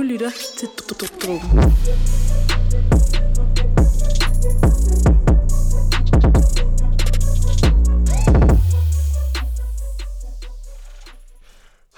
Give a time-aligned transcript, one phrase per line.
[0.00, 0.68] Du lytter til
[1.22, 1.72] Dråben.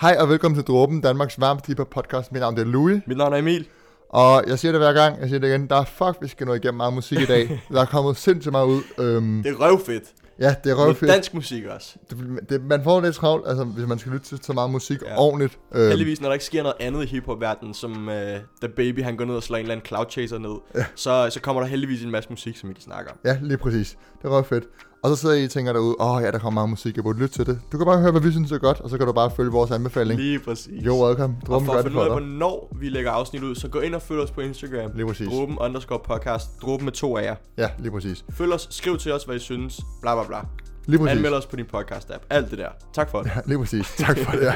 [0.01, 2.33] Hej og velkommen til Dråben, Danmarks varmeste hiphop podcast.
[2.33, 3.67] Mit navn er Louis, Mit navn er Emil.
[4.09, 6.47] og jeg siger det hver gang, jeg siger det igen, der er fuck, vi skal
[6.47, 7.61] nå igennem meget musik i dag.
[7.73, 8.83] der er kommet sindssygt meget ud.
[8.99, 10.05] Øhm, Det er røvfedt.
[10.41, 11.13] Ja, det er røvfedt.
[11.13, 11.97] dansk musik også.
[12.11, 12.19] Det,
[12.49, 15.19] det, man får lidt travlt, altså, hvis man skal lytte til så meget musik Ja.
[15.19, 15.59] ordentligt.
[15.75, 19.17] Øhm, Heldigvis, når der ikke sker noget andet i hiphop-verdenen, som uh, Da Baby han
[19.17, 20.85] går ned og slår en eller anden cloud chaser ned, ja.
[20.95, 23.17] så, så kommer der heldigvis en masse musik, som vi kan snakke om.
[23.25, 23.97] Ja, lige præcis.
[24.19, 24.65] Det er røvfedt.
[25.03, 27.05] Og så sidder I og tænker derude, åh oh, ja, der kommer meget musik, jeg
[27.05, 27.61] burde lytte til det.
[27.73, 29.51] Du kan bare høre, hvad vi synes er godt, og så kan du bare følge
[29.51, 30.21] vores anbefaling.
[30.21, 30.87] Lige præcis.
[30.87, 31.37] Jo, welcome.
[31.41, 33.95] og Dråben for at finde ud af, hvornår vi lægger afsnit ud, så gå ind
[33.95, 34.91] og følg os på Instagram.
[34.95, 35.29] Lige præcis.
[35.29, 36.63] Dråben underscore podcast.
[36.63, 37.35] Dråben med to af jer.
[37.59, 38.25] Ja, lige præcis.
[38.31, 39.81] Følg os, skriv til os, hvad I synes.
[40.03, 40.39] Bla bla bla.
[40.87, 41.17] Lige præcis.
[41.17, 42.27] Anmeld os på din podcast-app.
[42.31, 42.69] Alt det der.
[42.95, 43.31] Tak for det.
[43.37, 43.95] Ja, lige præcis.
[43.99, 44.43] Tak for det.
[44.43, 44.55] Ja.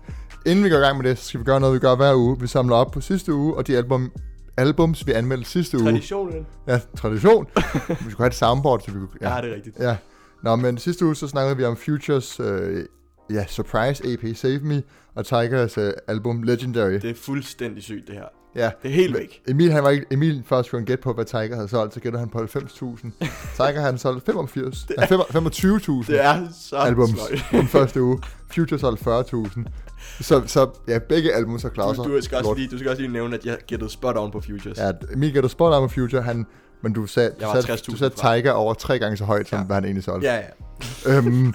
[0.50, 2.14] Inden vi går i gang med det, så skal vi gøre noget, vi gør hver
[2.14, 2.40] uge.
[2.40, 4.12] Vi samler op på sidste uge, og de album,
[4.56, 5.84] albums, vi anmeldte sidste uge.
[5.86, 6.46] Traditionen.
[6.68, 7.46] Ja, tradition.
[7.88, 9.08] vi skulle have et soundboard, så vi kunne...
[9.20, 9.76] Ja, det er rigtigt.
[9.80, 9.96] Ja.
[10.42, 12.84] Nå, men sidste uge, så snakkede vi om Futures, øh,
[13.30, 14.82] ja, Surprise EP Save Me,
[15.14, 16.92] og Tigers øh, album Legendary.
[16.92, 18.24] Det er fuldstændig sygt, det her.
[18.54, 18.70] ja.
[18.82, 19.42] Det er helt væk.
[19.48, 22.18] Emil, han var ikke, Emil først skulle gætte på, hvad Tiger havde solgt, så gætter
[22.18, 22.46] han på 90.000.
[23.56, 27.44] Tiger havde solgt 85, nej, 25.000 Det er så albums sløjt.
[27.50, 28.18] den første uge.
[28.54, 29.64] Future solgte 40.000.
[30.20, 32.04] Så, så ja, begge album så klarer sig.
[32.04, 34.30] Du, du, skal også lige, du skal også lige nævne, at jeg gættede spot on
[34.30, 34.78] på Futures.
[34.78, 36.46] Ja, Emil gætter spot on med Future, han,
[36.82, 38.14] men du sagde, du sagde, 60.000 du sagde.
[38.14, 39.64] Tiger over tre gange så højt, som Ja.
[39.64, 40.28] hvad han egentlig solgte.
[40.28, 40.34] ja.
[40.36, 40.46] ja.
[41.16, 41.54] Øhm,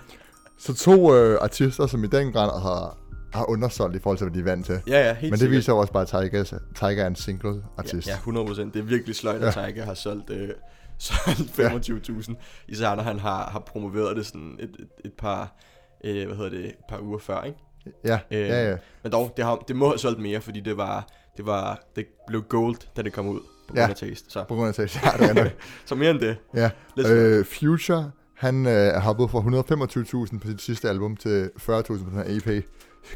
[0.58, 2.98] så to øh, artister, som i den grad har,
[3.34, 4.80] har undersolgt i forhold til, hvad de er vant til.
[4.88, 5.58] Ja, ja, helt Men det sikkert.
[5.58, 6.44] viser jo også bare, at Tiger,
[6.76, 8.08] Tiger er en single artist.
[8.08, 8.62] Ja, ja 100%.
[8.62, 10.50] Det er virkelig sløjt, at Tiger har solgt, øh,
[11.00, 12.36] solgt 25.000.
[12.68, 15.56] Især når han har, har promoveret det sådan et, et, et par,
[16.04, 17.58] øh, hvad hedder det, et par uger før, ikke?
[18.06, 18.76] Ja, Øh, ja, ja.
[19.04, 22.06] Men dog, det, har, det må have solgt mere, fordi det var, det var, det
[22.28, 23.80] blev gold, da det kom ud på Ja.
[23.82, 24.32] grund af taste.
[24.32, 25.00] Så, På grund af taste.
[25.04, 25.50] Ja, det er
[25.86, 26.38] så mere end det.
[26.56, 26.70] Ja.
[27.08, 29.40] Øh, Future, han øh, hoppet fra
[30.32, 32.24] 125.000 på sit sidste album til 40.000 på den her
[32.58, 32.66] EP.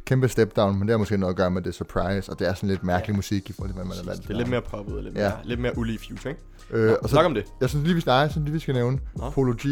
[0.06, 2.48] Kæmpe step down, men det har måske noget at gøre med det surprise, og det
[2.48, 3.16] er sådan lidt mærkelig Ja.
[3.16, 4.34] musik i forhold til, hvad man er vant Det til.
[4.34, 5.22] er lidt mere poppet, lidt, Ja.
[5.30, 6.42] mere, lidt mere ulige Future, ikke?
[6.72, 7.46] Øh, Nå, og så, om det.
[7.62, 9.30] jeg synes lige, vi, nej, jeg synes lige, vi skal nævne Nå.
[9.30, 9.66] Polo G,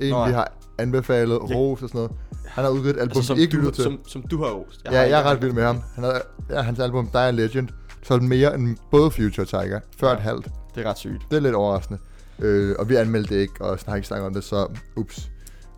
[0.00, 1.54] en Nå, vi har anbefalet, Ja.
[1.54, 2.12] Rose og sådan noget.
[2.46, 3.84] Han har udgivet et album, Altså, som, ikke du, lytter til.
[3.84, 4.82] som, som du har rost.
[4.84, 5.82] ja, har jeg er ret vild med ham.
[5.94, 7.68] Han har, ja, hans album, Die a Legend,
[8.02, 9.80] solgt mere end både Future Tiger.
[10.00, 10.14] Før Ja.
[10.14, 10.48] et halvt.
[10.74, 11.22] Det er ret sygt.
[11.30, 12.00] Det er lidt overraskende.
[12.38, 14.66] Øh, og vi anmeldte det ikke, og har ikke snakket om det, så
[14.96, 15.30] ups.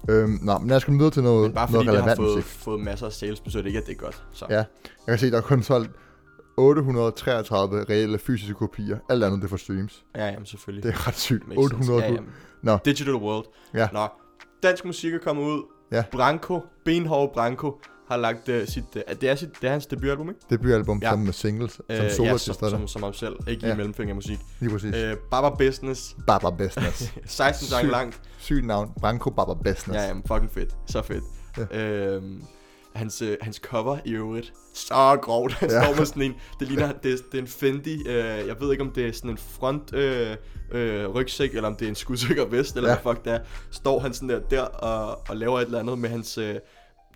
[0.08, 2.12] Øhm, nå, men lad os komme videre til noget, Men bare noget fordi det har
[2.12, 2.50] relevant fået, musik.
[2.52, 4.22] fået masser af sales, betyder det ikke, at det er godt.
[4.32, 4.44] Så.
[4.50, 4.64] Ja, jeg
[5.08, 5.90] kan se, der er kun solgt
[6.56, 8.98] 833 reelle fysiske kopier.
[9.10, 10.04] Alt andet, det er for streams.
[10.16, 10.82] ja jamen, selvfølgelig.
[10.84, 11.48] Det er ret sygt.
[11.48, 11.92] Makes sense.
[11.92, 12.20] 800 Ja.
[12.62, 12.78] Nå.
[12.84, 13.44] Digital World.
[13.74, 13.88] Ja.
[13.92, 14.06] Nå.
[14.62, 15.62] Dansk musik er kommet ud.
[15.92, 16.04] Ja.
[16.12, 20.28] Branko, benhård Branko, har lagt uh, sit, uh, det, er sit, det er hans debutalbum,
[20.28, 20.40] ikke?
[20.50, 21.08] Debutalbum Ja.
[21.08, 23.36] sammen med singles, som Øh, uh, ja, som, som, som ham selv.
[23.48, 23.72] Ikke ja.
[23.72, 24.38] I mellemfinger musik.
[24.60, 24.94] Lige præcis.
[24.94, 27.12] Uh, Baba Business, Baba Business.
[27.24, 28.20] 16 sange langt.
[28.38, 28.90] Sygt navn.
[29.00, 29.88] Branko Baba Business.
[29.96, 30.76] Ja, jamen, fucking fedt.
[30.86, 31.24] Så fedt.
[31.72, 31.78] Ja.
[32.14, 32.42] Øhm,
[32.94, 35.52] hans, øh, hans cover i øvrigt, så grovt.
[35.52, 35.84] Han Ja.
[35.84, 38.14] står med sådan en, det ligner, det, er- det er en Fendi, øh,
[38.46, 40.36] jeg ved ikke om det er sådan en front øh,
[40.72, 42.98] øh, rygsæk, eller om det er en skudsikker vest, eller Ja.
[43.02, 43.38] hvad fuck det er.
[43.70, 46.54] Står han sådan der, der og, og laver et eller andet med hans øh,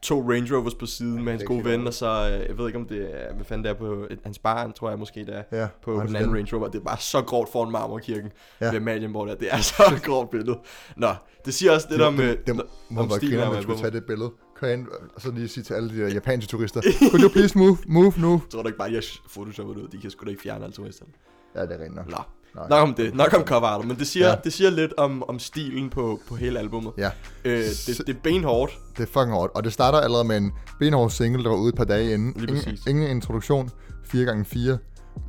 [0.03, 2.67] to Range Rovers på siden med hans det gode ven, og så, øh, jeg ved
[2.67, 5.21] ikke om det er, hvad fanden det er på et, hans barn, tror jeg måske
[5.21, 5.43] det er.
[5.61, 6.35] Ja, På, på den anden.
[6.35, 6.69] Range Rover.
[6.69, 8.31] Det er bare så grovt foran Marmorkirken
[8.61, 8.67] Ja.
[8.71, 9.35] ved Amalienborg der.
[9.35, 10.59] Det er så grovt billede.
[10.97, 11.09] Nå,
[11.45, 12.21] det siger også lidt om...
[12.21, 12.57] øh, det, det, det
[12.91, 14.31] må om være stilen kvinder, af man skulle tage det billede.
[14.73, 16.81] Ind, og så lige sige til alle de der japanske turister,
[17.11, 18.43] could you please move, move nu?
[18.53, 19.03] Tror du ikke bare, at jeg
[19.33, 19.89] photoshoppet ud?
[19.89, 21.11] De kan sgu da ikke fjerne alle turisterne.
[21.55, 22.11] Ja, det er rent nok.
[22.11, 22.17] Nå,
[22.55, 22.69] Nej.
[22.69, 23.15] nok om det.
[23.15, 24.35] Nok om cover art, men det siger, Ja.
[24.45, 26.93] det siger lidt om, om stilen på, på hele albummet.
[26.99, 27.11] Ja,
[27.45, 28.79] Øh, det, det er benhårdt.
[28.97, 29.53] det er fucking hårdt.
[29.55, 32.33] Og det starter allerede med en benhård single, der var ude et par dage inden.
[32.37, 33.71] Lige Ingen, ingen introduktion.
[34.15, 34.77] 4x4.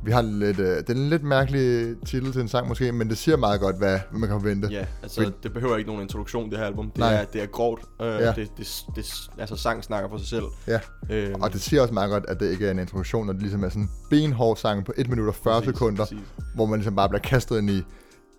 [0.04, 3.08] Vi har lidt, øh, det er en lidt mærkelig titel til en sang måske, men
[3.08, 4.68] det siger meget godt, hvad, man kan forvente.
[4.68, 6.90] Ja, altså Men- det behøver ikke nogen introduktion, det her album.
[6.90, 7.14] Det, Nej.
[7.14, 7.82] er, det er grovt.
[8.02, 8.26] Øh, Ja.
[8.32, 10.44] det, det, det, altså sang snakker for sig selv.
[10.66, 10.80] Ja.
[11.10, 13.42] Øh, Og det siger også meget godt, at det ikke er en introduktion, når det
[13.42, 16.18] ligesom er sådan en benhård sang på 1 minut og 40 præcis, sekunder, præcis.
[16.54, 17.78] hvor man ligesom bare bliver kastet ind i,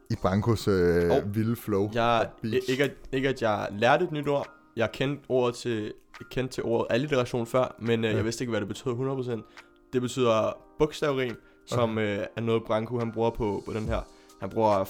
[0.09, 1.89] i Brankos øh, Og vilde flow.
[1.93, 2.27] Jeg,
[2.69, 4.47] ikke, at, ikke at jeg lærte et nyt ord.
[4.75, 5.93] Jeg kendte ordet til,
[6.31, 8.15] kendte til ordet alliteration før, men øh, Ja.
[8.15, 9.89] jeg vidste ikke, hvad det betød 100%.
[9.93, 11.35] Det betyder bogstavrim,
[11.67, 13.99] som øh, er noget Branko han bruger på, på den her.
[14.41, 14.83] Han bruger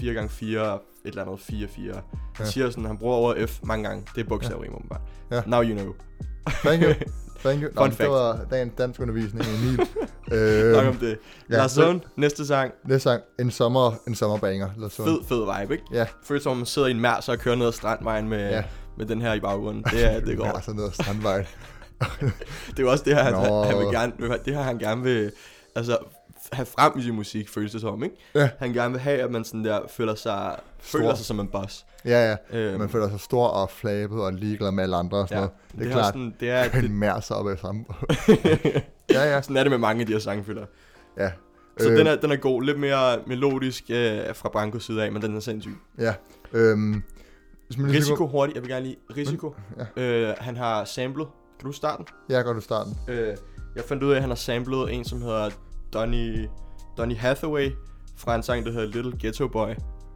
[0.00, 1.92] 4x4, et eller andet 4-4.
[1.94, 2.02] Han
[2.40, 2.44] Ja.
[2.44, 4.04] siger sådan, han bruger ordet F mange gange.
[4.14, 5.00] Det er bogstavrim, åbenbart.
[5.30, 5.42] Ja.
[5.46, 5.94] Now you know.
[6.46, 6.92] Thank you.
[7.44, 7.68] Thank you.
[7.74, 8.10] Nå, Fun men det fact.
[8.10, 9.80] var dagens dansk undervisning Emil.
[10.38, 11.18] øh, Nok om det.
[11.50, 12.72] ja, Lars Lund, næste sang.
[12.84, 14.68] Næste sang, en sommer, en sommerbanger.
[14.90, 15.84] Så- Fed, fed vibe, ikke?
[15.92, 16.06] Ja.
[16.24, 18.64] Føles som, om man sidder i en mærs og kører ned ad strandvejen med, Ja.
[18.98, 19.82] med den her i baggrunden.
[19.92, 20.46] Det er, det går.
[20.46, 21.46] Ja, sådan noget strandvej.
[22.70, 23.64] det er jo også det her, han, Nå.
[23.64, 24.12] han vil gerne,
[24.44, 25.32] det her, han gerne vil,
[25.74, 25.98] altså,
[26.52, 28.16] have frem i sin musik, føles det som, ikke?
[28.34, 28.50] Ja.
[28.58, 30.98] Han gerne vil have, at man sådan der føler sig, Stor.
[30.98, 31.86] føler sig som en boss.
[32.04, 32.58] Ja, ja.
[32.58, 35.46] Øhm, Man føler sig stor og flabet og ligeglad med alle andre og sådan ja,
[35.46, 35.56] noget.
[35.72, 36.14] Det er det klart.
[36.14, 37.84] Sådan, det er, Han mær sig op ad samme.
[39.10, 39.42] ja, ja.
[39.42, 40.66] sådan er det med mange af de her jeg.
[41.18, 41.30] ja.
[41.78, 45.12] Så Øh, den, er, den er god, lidt mere melodisk øh, fra Brancos side af,
[45.12, 45.76] men den er sindssyg.
[45.98, 46.14] Ja.
[46.52, 47.02] Øhm,
[47.70, 49.54] Risiko hurtigt, jeg vil gerne lige, Risiko,
[49.96, 51.26] øh, han har samlet,
[51.60, 52.06] kan du starte den?
[52.36, 52.96] Ja, godt du starten.
[53.08, 53.36] Øh,
[53.76, 55.50] jeg fandt ud af, at han har samlet en, som hedder
[55.92, 56.48] Donny,
[56.98, 57.70] Donny Hathaway,
[58.16, 59.68] fra en sang, der hedder Little Ghetto Boy.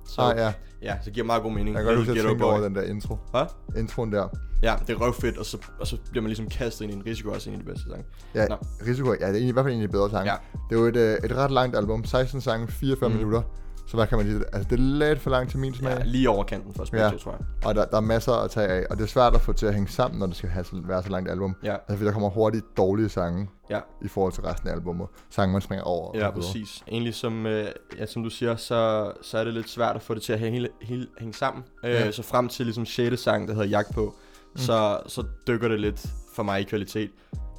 [0.08, 0.52] Så, Ah, ja.
[0.82, 1.68] ja, så giver meget god mening.
[1.76, 3.18] Jeg kan godt huske at tænke over den der intro.
[3.30, 3.44] Hvad?
[3.76, 4.28] Introen der.
[4.62, 7.02] Ja, det er røvfedt, og så, og så bliver man ligesom kastet ind i en
[7.06, 8.04] risiko også ind i de bedste sange.
[8.34, 8.56] Ja, Nå.
[8.86, 10.32] Risiko, ja, det er i hvert fald en af de bedre sange.
[10.32, 10.36] Ja.
[10.70, 12.04] Det er jo et, øh, et ret langt album.
[12.04, 13.18] 16 sange, 44 Mhm.
[13.18, 13.24] mm.
[13.26, 13.42] minutter.
[13.86, 14.40] Så hvad kan man sige?
[14.52, 15.98] Altså, det er lidt for langt til min smag.
[15.98, 16.86] Ja, lige over kanten for Ja.
[16.86, 17.40] Spectre, tror jeg.
[17.64, 18.86] Og der, der er masser at tage af.
[18.90, 20.80] Og det er svært at få til at hænge sammen, når det skal have, så-
[20.84, 21.56] være så langt album.
[21.64, 25.06] Ja, Altså, fordi der kommer hurtigt dårlige sange ja, i forhold til resten af albumet.
[25.30, 26.18] Sange, man springer over.
[26.18, 26.82] ja, præcis.
[26.88, 27.66] Egentlig som, øh,
[27.98, 30.38] ja, som du siger, så, så er det lidt svært at få det til at
[30.38, 31.64] hænge, hele, hele, hænge sammen.
[31.84, 32.10] Øh, Ja.
[32.10, 33.20] Så frem til ligesom 6.
[33.22, 34.04] sang, der hedder Jagt på,
[34.52, 34.58] mm.
[34.58, 37.10] så, så dykker det lidt for mig i kvalitet.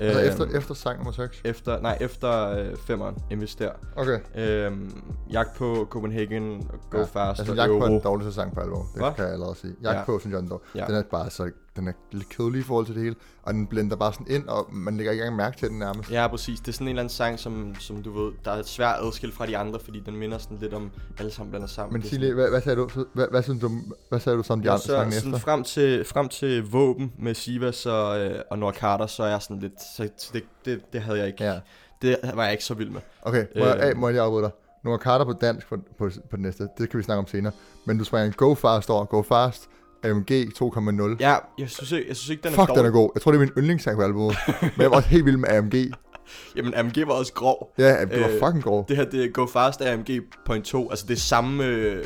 [0.04, 1.42] Altså, Øhm, efter, efter sang nummer 6.
[1.46, 3.72] efter, nej, efter øh, femmeren, Invester.
[3.96, 4.20] Okay.
[4.36, 7.86] Øhm, jagt på Copenhagen, Go Ja, Fast Altså, og Jagt på Euro.
[7.86, 8.86] den dårligste sang på albumet.
[8.94, 9.12] Det Hva?
[9.12, 9.74] kan jeg allerede sige.
[9.84, 10.04] Jagt Ja.
[10.04, 10.66] på, synes jeg, den, er dårlig.
[10.76, 10.86] Ja.
[10.86, 13.16] den er bare så, den er lidt kedelig i forhold til det hele.
[13.44, 16.12] Og den blender bare sådan ind, og man lægger ikke engang mærke til den nærmest.
[16.12, 16.60] Ja, præcis.
[16.60, 19.34] Det er sådan en eller anden sang, som, som du ved, der er svært adskilt
[19.34, 21.94] fra de andre, fordi den minder sådan lidt om alle sammen blander sammen.
[21.94, 22.90] Men sig lige, hvad, hvad, sagde du?
[22.90, 23.72] Så- Hvad, hvad, synes du,
[24.10, 25.38] hvad sagde du som de Ja, andre så, sange efter?
[25.38, 29.42] frem til, frem til Våben med Sivas og, øh, og Nord Carter, så er jeg
[29.42, 31.60] sådan lidt, så det, det, det havde jeg ikke, Ja.
[32.02, 33.02] det var jeg ikke så vild med.
[33.22, 33.98] Okay, må, jeg, Øh.
[33.98, 34.52] må jeg afbryde dig?
[34.84, 36.68] Nogle Carter på dansk på, på, på det næste.
[36.78, 37.54] Det kan vi snakke om senere.
[37.88, 39.06] Men du springer Go Fast over.
[39.06, 39.70] Go Fast.
[40.04, 41.16] AMG 2.0.
[41.20, 42.78] Ja, jeg synes ikke, jeg synes ikke den er Fuck, dårlig.
[42.84, 43.10] den er god.
[43.16, 44.36] Jeg tror, det er min yndlingssang på albumet.
[44.62, 45.74] Men jeg var også helt vild med AMG.
[46.56, 47.74] Jamen, AMG var også grov.
[47.78, 48.86] Ja, det var Øh, fucking grov.
[48.88, 50.10] Det her, det er Go Fast AMG
[50.46, 50.90] point 2.
[50.90, 51.66] Altså, det er samme...
[51.66, 52.06] Øh,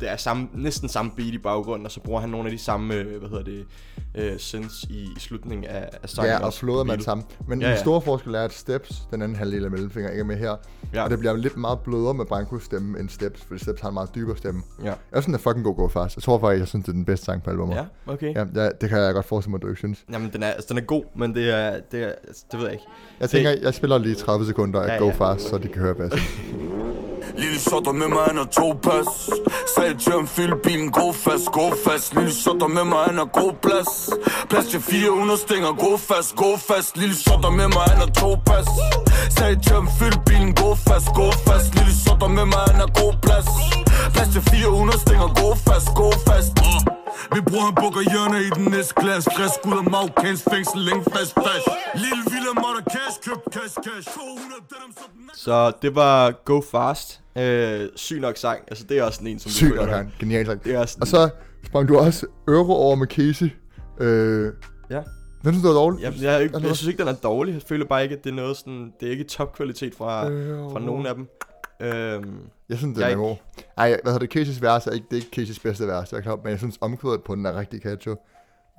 [0.00, 2.58] det er samme, næsten samme beat i baggrunden, og så bruger han nogle af de
[2.58, 3.66] samme, øh, hvad hedder det,
[4.14, 6.32] øh, synths i, i slutningen af, af sangen.
[6.32, 7.26] Ja, og flåder man sammen.
[7.48, 10.20] Men Ja, ja, den store forskel er, at Steps, den anden halvdel af mellemfinger, ikke
[10.20, 10.56] er med her.
[10.94, 11.04] Ja.
[11.04, 13.94] Og det bliver lidt meget blødere med Brancos stemme end Steps, fordi Steps har en
[13.94, 14.62] meget dybere stemme.
[14.84, 14.86] Ja.
[14.86, 16.16] Jeg synes, den er fucking god Go Fast.
[16.16, 17.76] Jeg tror faktisk, jeg synes, det er den bedste sang på albumet.
[17.76, 18.34] Ja, okay.
[18.34, 20.04] ja det, det kan jeg godt forestille mig, at du ikke synes.
[20.12, 22.66] Jamen, den er, altså, den er god, men det er, det er, altså, det ved
[22.66, 22.84] jeg ikke.
[23.20, 25.12] Jeg tænker, jeg spiller lige 30 sekunder af Ja, Go ja.
[25.12, 26.16] Fast, så de kan høre bedst.
[27.38, 29.08] Lille shotter med mig, han har to pas
[29.74, 32.14] Sagde til ham, fyld bilen, gå fast, gå fast.
[32.14, 33.90] Lille shotter med mig, han har god plads.
[34.50, 36.96] Plads til 400 stænger, gå fast, gå fast.
[36.96, 38.68] Lille shotter med mig, han har to pas
[39.36, 41.68] Sagde til ham, fyld bilen, gå fast, gå fast.
[41.78, 43.48] Lille shotter med mig, han har god plads.
[44.14, 46.52] Plads til 400 stænger, gå fast, gå fast.
[47.34, 49.30] Vi bruger en bukker hjørne i den næste klasse.
[49.36, 51.66] Frisk ud af marokkansk fængsel, længe fast fast.
[52.02, 56.60] Lille Villa Motter Cash, køb cash cash 200 dem som den Så det var Go
[56.60, 57.20] Fast.
[57.38, 58.60] Øh, syg nok sang.
[58.68, 60.12] Altså, det er også en, som du Sygt føler nok, han.
[60.20, 60.64] Genial sang.
[60.64, 61.28] Det er sådan, Og så
[61.66, 63.50] sprang du også Euro over med Casey.
[64.00, 64.52] Øh,
[64.90, 64.96] Ja.
[65.44, 66.02] den synes du var dårlig?
[66.02, 67.54] Jeg, jeg, jeg, Altså, jeg synes ikke, den er dårlig.
[67.54, 68.92] Jeg føler bare ikke, at det er noget sådan...
[69.00, 71.28] Det er ikke topkvalitet fra, Øh, fra nogen af dem.
[71.80, 73.36] Øhm, Jeg synes, den Jeg er er god.
[73.78, 74.36] Ej, hvad hedder det?
[74.48, 76.58] Casey's vers er ikke, det er ikke Casey's bedste vers, jeg er klar, men jeg
[76.58, 78.08] synes omkvædet på den er rigtig catchy.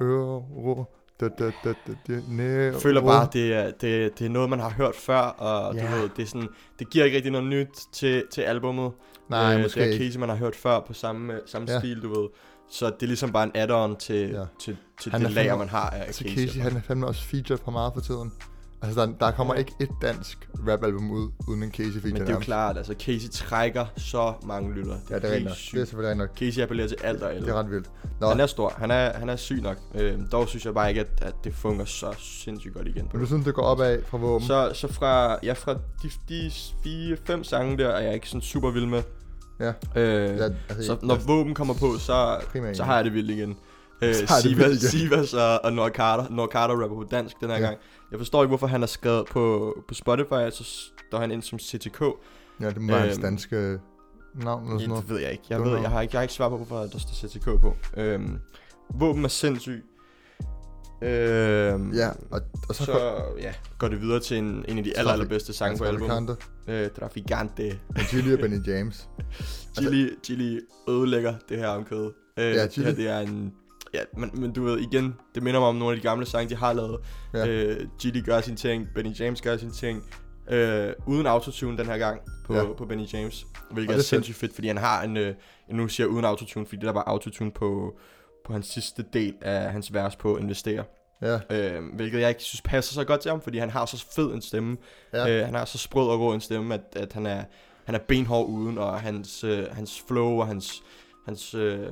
[0.01, 0.85] Euro,
[1.19, 4.49] da, da, da, da, da, næ, føler bare, at det er, det, det er noget,
[4.49, 5.81] man har hørt før, og Ja.
[5.81, 6.47] du ved, det, er sådan,
[6.79, 8.91] det giver ikke rigtig noget nyt til, til albummet.
[9.29, 9.97] Nej, Øh, måske Det er.
[9.97, 11.79] Casey, man har hørt før på samme, øh, samme Ja.
[11.79, 12.29] stil, du ved.
[12.71, 14.43] Så det er ligesom bare en add-on til, Ja.
[14.59, 16.47] til, til Han det er lager, man har af Altså Casey.
[16.47, 18.31] Casey, han er fandme også featured på meget for tiden.
[18.81, 22.29] Altså, der, der kommer ikke et dansk rapalbum ud, uden en Casey feature Men det
[22.29, 24.95] er jo klart, altså Casey trækker så mange lytter.
[25.09, 25.55] Ja, det er rigtigt nok.
[25.71, 26.37] Det er selvfølgelig nok.
[26.37, 27.45] Casey appellerer til alt og alle.
[27.45, 27.89] Det er ret vildt.
[28.21, 28.73] Nå, Han er stor.
[28.77, 29.77] Han er, han er syg nok.
[29.95, 33.09] Øh, dog synes jeg bare ikke, at, at det fungerer så sindssygt godt igen.
[33.13, 34.47] Men du synes, det går opad fra våben?
[34.47, 36.51] så, så fra, ja, fra de, de
[36.83, 39.03] fire, fem sange der, er jeg ikke sådan super vild med.
[39.59, 39.73] Ja.
[39.95, 43.31] Øh, Ja, altså, så når våben kommer på, så, Primært så har jeg det vildt
[43.31, 43.57] igen.
[44.01, 44.77] Øh, det Sivas.
[44.81, 46.29] Sivas og, og Nord Carter.
[46.29, 47.61] Nord Carter rapper på dansk den her Ja.
[47.65, 47.77] gang.
[48.11, 50.63] Jeg forstår ikke, hvorfor han har skrevet på, på Spotify, så
[51.09, 52.01] står han ind som CTK.
[52.61, 53.79] Ja, det må være hans Øhm, danske
[54.35, 55.03] navn eller sådan noget.
[55.03, 55.43] det ved jeg ikke.
[55.49, 57.75] Jeg, ved, jeg, har ikke, jeg har ikke svar på, hvorfor der står CTK på.
[57.97, 58.37] Øhm,
[58.93, 59.83] våben er sindssyg.
[61.01, 64.83] Øhm, Ja, og, og så, så, så ja, går det videre til en, en af
[64.83, 66.37] de aller, allerbedste sange på albumet.
[66.67, 67.79] Øh, Traficante.
[67.89, 69.09] og Gilly og Benny James.
[69.77, 72.11] Chili, Chili ødelægger det her omkød.
[72.37, 72.85] Øh, Ja, det Chili.
[72.87, 73.53] her, det er en...
[73.93, 76.49] Ja, men, men du ved, igen, det minder mig om nogle af de gamle sange,
[76.49, 76.99] de har lavet.
[77.33, 77.47] Ja.
[77.47, 80.03] Øh, Chili gør sin ting, Benny James gør sin ting.
[80.49, 82.73] Øh, uden autotune den her gang på, Ja.
[82.77, 83.45] på Benny James.
[83.71, 85.17] Hvilket det er, er sindssygt fedt, fordi han har en...
[85.17, 85.35] Øh,
[85.71, 87.97] nu siger jeg uden autotune, fordi der var autotune på,
[88.45, 90.83] på hans sidste del af hans vers på Investere.
[91.21, 94.05] Ja, Øh, hvilket jeg ikke synes passer så godt til ham, fordi han har så
[94.15, 94.77] fed en stemme.
[95.13, 95.29] Ja.
[95.39, 97.43] Øh, han har så sprød og rå en stemme, at, at han, er,
[97.85, 100.83] han er benhård uden, og hans, øh, hans flow og hans,
[101.25, 101.87] hans, øh,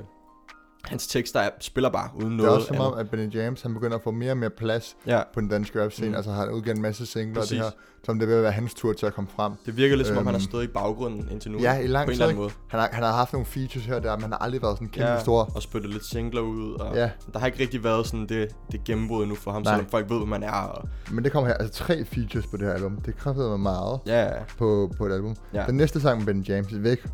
[0.87, 3.61] hans tekster er, spiller bare uden Det er noget også som om, at Benny James,
[3.61, 6.09] han begynder at få mere og mere plads Ja, på den danske rap scene.
[6.09, 6.15] Mm.
[6.15, 7.69] Altså har han udgivet en masse singler, og det her,
[8.05, 9.51] som det at være hans tur til at komme frem.
[9.65, 11.59] det virker lidt som om, han har Øhm, stået i baggrunden indtil nu.
[11.61, 12.51] Ja, i lang på en tid, eller anden måde.
[12.69, 14.77] Han har, han har haft nogle features her og der, men han har aldrig været
[14.77, 15.51] sådan kæmpe Ja, stor.
[15.55, 18.83] og spyttet lidt singler ud, og Ja, der har ikke rigtig været sådan det, det
[18.83, 19.73] gennembrud endnu for ham, Nej.
[19.73, 20.51] selvom folk ved, hvad man er.
[20.51, 21.53] Og, men det kommer her.
[21.57, 23.01] Altså tre features på det her album.
[23.05, 24.27] Det kræftede mig meget ja,
[24.57, 25.35] på, på et album.
[25.53, 25.63] ja.
[25.67, 27.05] Den næste sang med Benny James, Væk.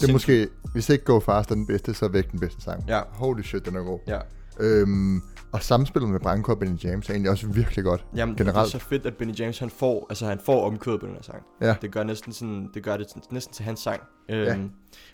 [0.00, 2.60] Det er måske, hvis ikke Go Fast er den bedste, så er Væk den bedste
[2.62, 2.84] sang.
[2.88, 3.00] Ja.
[3.10, 3.98] Holy shit, den er god.
[4.06, 4.18] Ja.
[4.60, 8.04] Øhm, og samspillet med Branko og Benny James er egentlig også virkelig godt.
[8.16, 8.66] Jamen, Generelt.
[8.66, 11.14] det er så fedt, at Benny James, han får, altså, han får omkødet på den
[11.14, 11.42] her sang.
[11.60, 11.74] Ja.
[11.82, 14.00] Det gør næsten sådan, det gør det næsten til hans sang.
[14.30, 14.56] Øhm, Ja.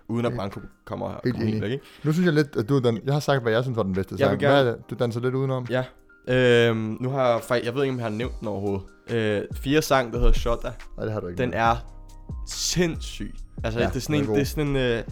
[0.09, 1.85] Uden at Branko kommer, helt kommer helt væk, ikke?
[2.05, 3.93] Nu synes jeg lidt, at du den, jeg har sagt, hvad jeg synes var den
[3.95, 4.41] bedste Jeg sang.
[4.41, 4.91] gerne- Hvad er det?
[4.91, 5.67] Du danser lidt udenom.
[5.71, 5.85] Ja.
[6.69, 8.87] Øhm, nu har jeg faktisk, jeg ved ikke, om jeg har nævnt den overhovedet.
[9.11, 10.69] Øh, fire sang, der hedder Shota.
[10.97, 11.43] Nej, det har du ikke.
[11.43, 11.76] Den er
[12.49, 13.35] sindssyg.
[13.64, 15.02] Altså, Ja, det er sådan en, det er sådan en, øh,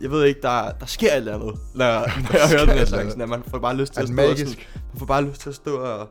[0.00, 1.84] jeg ved ikke, der, der sker et eller andet, når,
[2.32, 3.08] når jeg hører den her sang.
[3.10, 4.68] Sådan, at man får bare lyst til at den stå og sådan, magisk?
[4.92, 6.08] man får bare lyst til at stå og,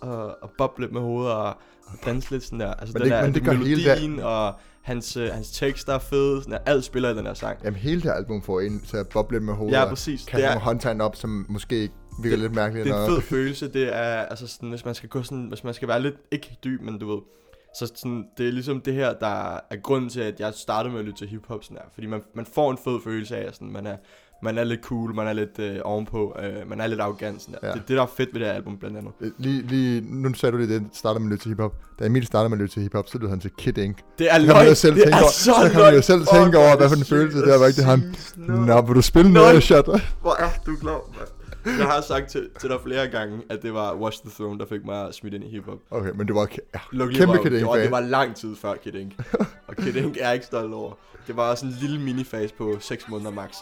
[0.00, 1.46] og, og boble lidt med hovedet og,
[1.86, 2.74] og danse lidt sådan der.
[2.74, 5.94] Altså, Men den det- der men det gør hele melodien og hans, øh, hans tekster
[5.94, 6.42] er fede.
[6.42, 7.58] Sådan der, alt spiller i den her sang.
[7.64, 9.76] Jamen hele det album får en til at boble med hovedet.
[9.78, 10.22] Ja, præcis.
[10.24, 11.90] Det er, nogle håndtegn op, som måske
[12.22, 12.84] virker lidt mærkeligt.
[12.86, 13.68] det er en fed følelse.
[13.72, 16.58] Det er, altså sådan, hvis man skal gå sådan, hvis man skal være lidt, ikke
[16.64, 17.20] dyb, men du ved,
[17.78, 21.00] så sådan, det er ligesom det her, der er grunden til, at jeg startede med
[21.00, 21.84] at lytte til hiphop sådan her.
[21.94, 23.96] Fordi man, man får en fed følelse af, at sådan, man er,
[24.42, 27.42] man er lidt cool, man er lidt øh, ovenpå, øh, man er lidt arrogant.
[27.42, 27.66] Sådan der.
[27.68, 27.72] Ja.
[27.72, 29.12] Det er det, der er fedt ved det her album, blandt andet.
[29.20, 31.74] Øh, Lige, lige, nu sagde du lige, det starter med at lytte til hiphop.
[31.98, 33.96] Da Emil startede med at lytte til hiphop, så lyttede han til Kid Ink.
[34.18, 34.66] Det er Så løgn.
[34.68, 36.02] jo selv det er over- så så kan man jo løgn.
[36.02, 38.66] selv tænke over, er hvad for en følelse det er, var ikke det han- sige
[38.66, 39.86] Nå, vil du spille noget, shot?
[40.20, 41.28] Hvor er du klar, mand?
[41.78, 44.66] Jeg har sagt til, til dig flere gange, at det var Watch the Throne, der
[44.66, 45.78] fik mig smidt ind i hiphop.
[45.90, 47.38] Okay, men du var ja, Luk kæmpe.
[47.42, 49.12] Kid det, var, det var lang tid før Kid Ink.
[49.68, 50.92] Og Kid Ink er ikke stolt over.
[51.26, 53.50] Det var også en lille minifase på 6 måneder max.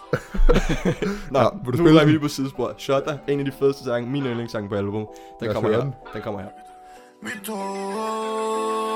[1.31, 2.75] Nå, Ja, ja, vil du nu spille er vi lige på sidespor.
[2.79, 5.07] Shota, en af de fedeste sange, min yndlingssange på album.
[5.41, 5.81] Den kommer her.
[5.81, 5.93] den.
[6.15, 6.49] Den kommer her.
[7.23, 8.96] Jeg er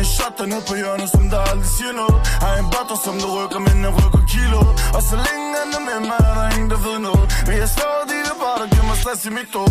[0.00, 2.18] en shot ned på hjørnet, som der aldrig siger noget.
[2.42, 4.60] Har en butter, som der rykker, men jeg rykker kilo.
[4.96, 7.26] Og så længe han er med mig, er der ingen, der ved noget.
[7.46, 9.70] Men jeg slår de der bare, der giver mig stress i mit hoved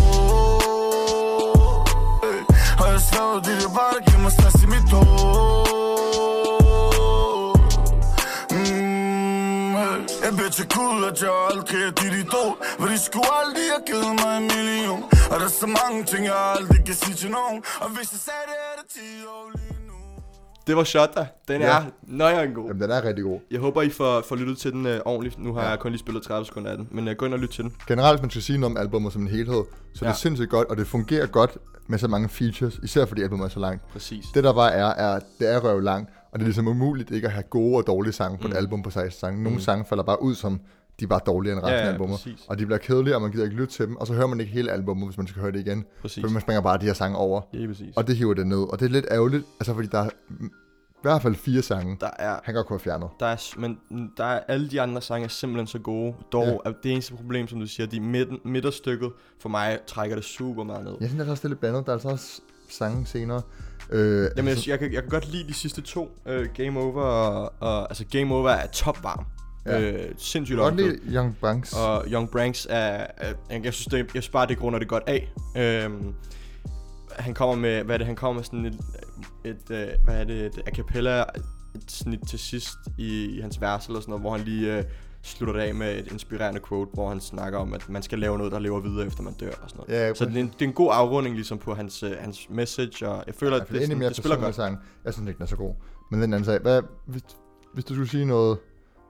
[2.24, 2.40] hey.
[2.82, 5.10] Og jeg slår de der bare, der giver mig stress i mit hoved
[8.54, 9.98] mm, hey.
[10.24, 12.54] Jeg bitch til cool, at jeg aldrig er dit idol.
[12.80, 15.02] For de skulle aldrig have givet mig en million.
[15.30, 17.58] Og der er så mange ting, jeg aldrig kan sige til nogen.
[17.82, 19.00] Og hvis jeg sagde det, er det 10
[19.36, 19.79] år lige
[20.70, 21.26] det var Shota.
[21.48, 21.66] Den Ja.
[21.66, 22.66] er nøjeren god.
[22.66, 23.40] Jamen, den er rigtig god.
[23.50, 25.38] Jeg håber, I får, får lyttet til den øh, ordentligt.
[25.38, 25.68] Nu har Ja.
[25.68, 26.88] jeg kun lige spillet 30 sekunder af den.
[26.90, 27.72] Men øh, gå ind og lyt til den.
[27.88, 29.62] Generelt, hvis man skal sige noget om albumet som en helhed,
[29.94, 30.06] så ja.
[30.06, 33.44] Det er sindssygt godt, og det fungerer godt med så mange features, især fordi albumet
[33.44, 33.88] er så langt.
[33.92, 34.24] Præcis.
[34.34, 37.26] Det der bare er, er, det er røv langt, og det er ligesom umuligt ikke
[37.26, 38.52] at have gode og dårlige sange på mm.
[38.52, 39.42] et album på 16 sange.
[39.42, 39.60] Nogle Mm.
[39.62, 40.60] sange falder bare ud som,
[41.00, 42.16] de er bare dårligere end resten Ja, af ja, albumet.
[42.16, 42.44] præcis.
[42.48, 44.40] Og de bliver kedelige, og man gider ikke lytte til dem, og så hører man
[44.40, 45.84] ikke hele albumet, hvis man skal høre det igen.
[46.00, 46.24] Præcis.
[46.24, 47.96] For man springer bare de her sange over, Ja, præcis.
[47.96, 48.58] og det hiver det ned.
[48.72, 50.08] Og det er lidt ærgerligt, altså fordi der er
[51.00, 53.08] i hvert fald fire sange, Der er han godt kunne have fjernet.
[53.20, 53.78] Der er, men
[54.16, 56.14] der er alle de andre sange er simpelthen så gode.
[56.32, 56.70] Dog Ja.
[56.70, 60.64] er det eneste problem, som du siger, de midten, midterstykket for mig trækker det super
[60.64, 60.92] meget ned.
[61.00, 61.86] Jeg synes, der er også lidt blandet.
[61.86, 63.42] Der er altså også sange senere.
[63.90, 66.18] Øh, Jamen, jeg, altså, jeg, kan, jeg kan godt lide de sidste to.
[66.26, 67.82] Uh, Game Over og, og...
[67.90, 69.24] Altså, Game Over er topvarm.
[69.66, 69.90] Ja.
[69.90, 71.72] Uh, sindssygt jeg godt lide Young Banks.
[71.72, 73.06] Og Young Branks er...
[73.16, 75.32] er jeg, jeg synes, det, jeg bare, det grunder det godt af.
[75.56, 76.14] Øhm,
[77.18, 77.84] han kommer med...
[77.84, 78.06] Hvad er det?
[78.06, 78.80] Han kommer med sådan et...
[79.44, 80.46] et øh, hvad er det?
[80.46, 81.20] Et a cappella
[81.74, 84.78] et snit til sidst i, i hans vers eller sådan noget, hvor han lige...
[84.78, 84.84] Øh,
[85.22, 88.38] slutter det af med et inspirerende quote, hvor han snakker om, at man skal lave
[88.38, 90.00] noget, der lever videre, efter man dør og sådan noget.
[90.00, 92.12] Ja, ja, så det er, en, det er en god afrunding ligesom på hans, øh,
[92.20, 94.54] hans message, og jeg føler, Ja, at det, det er det, spiller godt.
[94.54, 94.78] sang.
[95.04, 95.74] Jeg synes ikke, den er så god.
[96.10, 97.22] Men den anden sag, hvad, hvis,
[97.74, 98.58] hvis du skulle sige noget...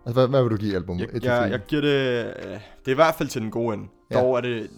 [0.06, 1.10] Altså, hvad, hvad vil du give albumet?
[1.14, 1.88] Jeg, jeg, jeg giver det...
[1.88, 3.88] Øh, det er i hvert fald til den gode ende.
[4.10, 4.18] Ja.
[4.18, 4.24] Ja.
[4.24, 4.70] Dog er det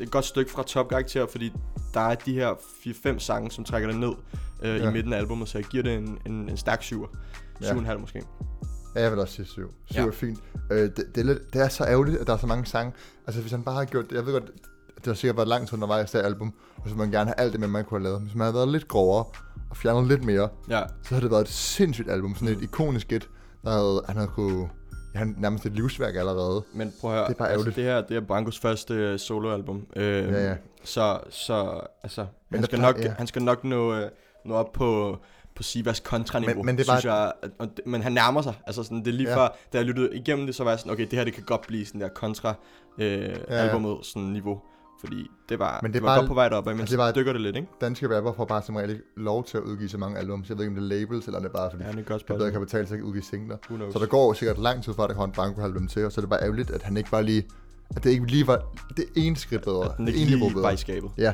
[0.00, 1.52] et, godt stykke fra topkarakter, fordi
[1.94, 2.52] der er de her
[3.14, 4.12] 4-5 sange, som trækker det ned
[4.62, 4.82] øh, Ja.
[4.82, 4.88] ja.
[4.88, 7.16] i midten af albumet, så jeg giver det en, en, en stærk 7'er.
[7.62, 7.72] Ja.
[7.72, 8.22] 7,5 måske.
[8.96, 9.70] Ja, jeg vil også sige syv.
[9.90, 10.06] Syv Ja.
[10.06, 10.38] er fint.
[10.70, 12.92] Øh, det, det, er lidt, det er så ærgerligt, at der er så mange sange.
[13.26, 14.16] Altså, hvis han bare havde gjort det...
[14.16, 14.50] Jeg ved godt,
[14.96, 17.60] det har sikkert været langt undervejs det album, og så man gerne have alt det
[17.60, 18.20] med, man kunne have lavet.
[18.22, 19.24] Hvis man havde været lidt grovere
[19.70, 22.34] og fjernet lidt mere, Ja, så havde det været et sindssygt album.
[22.34, 22.62] Sådan et Mm.
[22.62, 23.28] ikonisk et,
[23.64, 24.68] der havde, han havde kunne...
[25.14, 26.62] Ja, han nærmest et livsværk allerede.
[26.72, 27.26] men prøv at høre.
[27.28, 29.86] Det er bare altså, det her det er Brancos første øh, soloalbum.
[29.96, 30.54] Øh, Ja, ja.
[30.84, 33.14] Så, så altså, Men han skal, plejer- nok, ja.
[33.18, 34.08] han skal nok nå, øh,
[34.44, 35.18] nå op på,
[35.54, 37.32] på Sivas kontraniveau, Men- men det er synes jeg.
[37.42, 38.54] at- Og, det- men han nærmer sig.
[38.66, 39.38] Altså sådan, det er lige Ja.
[39.38, 39.44] ja.
[39.44, 41.42] før, da jeg lyttede igennem det, så var jeg sådan, okay, det her det kan
[41.42, 42.54] godt blive sådan der kontra
[42.98, 43.34] øh, ja.
[43.48, 44.60] albumet sådan niveau.
[45.04, 46.92] Fordi det var, Men det det var var- godt på vej derop, men altså, så
[46.92, 47.68] det var- dykker det lidt, ikke?
[47.80, 50.44] Danske rapper får bare som regel ikke lov til at udgive så mange album.
[50.44, 51.92] Så jeg ved ikke, om det er labels, eller om det er bare fordi, Ja,
[51.92, 53.56] det er det bedre kan betale sig at udgive singler.
[53.92, 56.22] Så der går sikkert lang tid, før der kommer en Branko-album til, og så er
[56.22, 57.42] det bare ærgerligt, at han ikke bare lige...
[57.96, 58.62] At det ikke lige var
[58.96, 59.84] det ene skridt bedre.
[59.84, 61.10] At den det ikke ene niveau lige var i skabet.
[61.18, 61.32] Ja.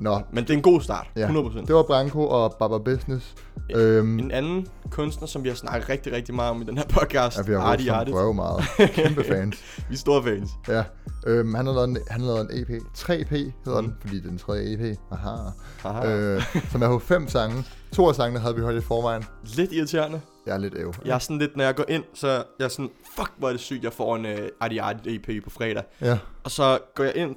[0.00, 1.28] Nå, Men det er en god start, Ja.
[1.28, 1.66] 100%.
[1.66, 3.34] det var Branko og Baba Business.
[3.74, 6.84] Øhm, En anden kunstner, som vi har snakket rigtig, rigtig meget om i den her
[6.88, 8.14] podcast, ja, vi har Artie Artie.
[8.14, 8.62] røv meget.
[8.94, 9.56] Kæmpe fans.
[9.88, 10.50] Vi er store fans.
[10.68, 10.84] Ja.
[11.26, 12.82] Øhm, han har lavet en, han har lavet en EP.
[12.98, 13.86] 3P hedder Mm.
[13.88, 14.98] den, fordi det er den tredje EP.
[15.12, 15.36] Aha.
[15.82, 16.16] Haha.
[16.16, 16.42] Øh,
[16.72, 17.64] som er på fem sange.
[17.92, 19.24] To af sangene havde vi hørt i forvejen.
[19.56, 20.20] Lidt irriterende.
[20.46, 20.94] Jeg er lidt æv.
[21.04, 22.28] Jeg er sådan lidt, når jeg går ind, så
[22.58, 24.30] jeg er sådan, fuck, hvor er det sygt, jeg får en uh,
[24.60, 25.82] Artie Artie EP på fredag.
[26.00, 26.18] Ja.
[26.44, 27.36] Og så går jeg ind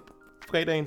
[0.51, 0.86] fredagen,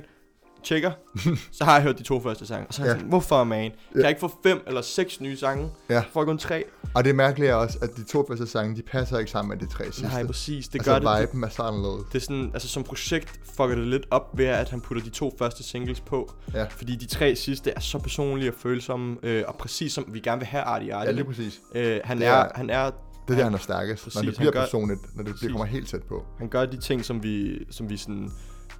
[0.63, 0.91] tjekker,
[1.57, 2.67] så har jeg hørt de to første sange.
[2.67, 2.97] Og så er jeg Ja.
[2.97, 3.61] sådan, hvorfor man?
[3.71, 3.99] Kan Ja.
[4.01, 5.69] jeg ikke få fem eller seks nye sange?
[5.89, 6.03] Ja.
[6.13, 6.63] Får jeg kun tre?
[6.95, 9.67] Og det mærkelige er også, at de to første sange, de passer ikke sammen med
[9.67, 10.03] de tre sidste.
[10.03, 10.67] Nej, præcis.
[10.67, 11.19] Det altså, gør det.
[11.21, 11.27] det.
[11.29, 12.05] viben er så anderledes.
[12.11, 15.09] Det er sådan, altså som projekt fucker det lidt op ved, at han putter de
[15.09, 16.31] to første singles på.
[16.53, 16.63] Ja.
[16.69, 20.39] Fordi de tre sidste er så personlige og følsomme, øh, og præcis som vi gerne
[20.39, 21.13] vil have Artie Ja, Artie.
[21.13, 21.61] lige præcis.
[21.75, 24.03] øh, han, Det er, er- han er, Det er der, han er stærkest.
[24.03, 26.25] Præcis, når det bliver gør- personligt, når det bliver, kommer helt tæt på.
[26.37, 28.31] han gør de ting, som vi, som vi sådan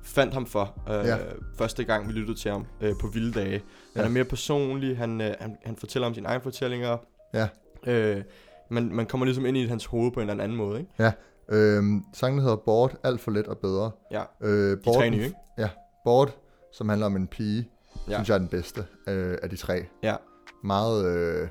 [0.08, 1.16] fandt ham for øh, Ja.
[1.16, 1.18] ja.
[1.58, 3.52] første gang, vi lyttede til ham øh, på vilde dage.
[3.52, 3.62] Han
[3.96, 4.04] Ja.
[4.04, 6.98] er mere personlig, han, øh, han, han fortæller om sine egne fortællinger.
[7.34, 7.48] Ja.
[7.88, 8.24] Øh,
[8.70, 11.12] man, man kommer ligesom ind i hans hoved på en eller anden måde, ikke?
[11.50, 13.92] Øhm, sangen hedder Bored, alt for let og bedre.
[14.12, 15.36] Ja, Øh, de Bored, tre nye, ikke?
[16.04, 16.28] Bored,
[16.74, 17.70] som handler om en pige,
[18.08, 18.12] Ja.
[18.12, 18.18] ja.
[18.18, 19.86] synes jeg er den bedste øh, af de tre.
[20.04, 20.16] Ja.
[20.64, 21.48] Meget, øh,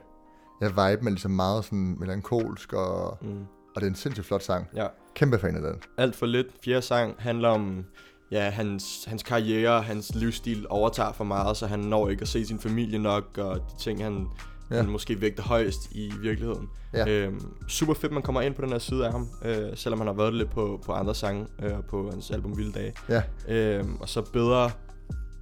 [0.63, 3.41] ja, viben er ligesom meget sådan melankolsk, og, Mm.
[3.75, 4.67] og det er en sindssygt flot sang.
[4.75, 4.87] Ja.
[5.15, 5.83] Kæmpe fan af den.
[5.99, 6.47] Alt for lidt.
[6.65, 7.85] Fjerde sang handler om,
[8.31, 12.47] ja, hans, hans karriere, hans livsstil overtager for meget, så han når ikke at se
[12.47, 14.27] sin familie nok, og de ting, han,
[14.71, 14.77] ja.
[14.77, 16.69] han måske vægter højst i virkeligheden.
[16.95, 17.09] Ja.
[17.09, 20.07] Øhm, super fedt, man kommer ind på den her side af ham, øh, selvom han
[20.07, 22.93] har været lidt på, på andre sange øh, på hans album Vilde Dage.
[23.09, 24.71] Ja, Øhm, og så bedre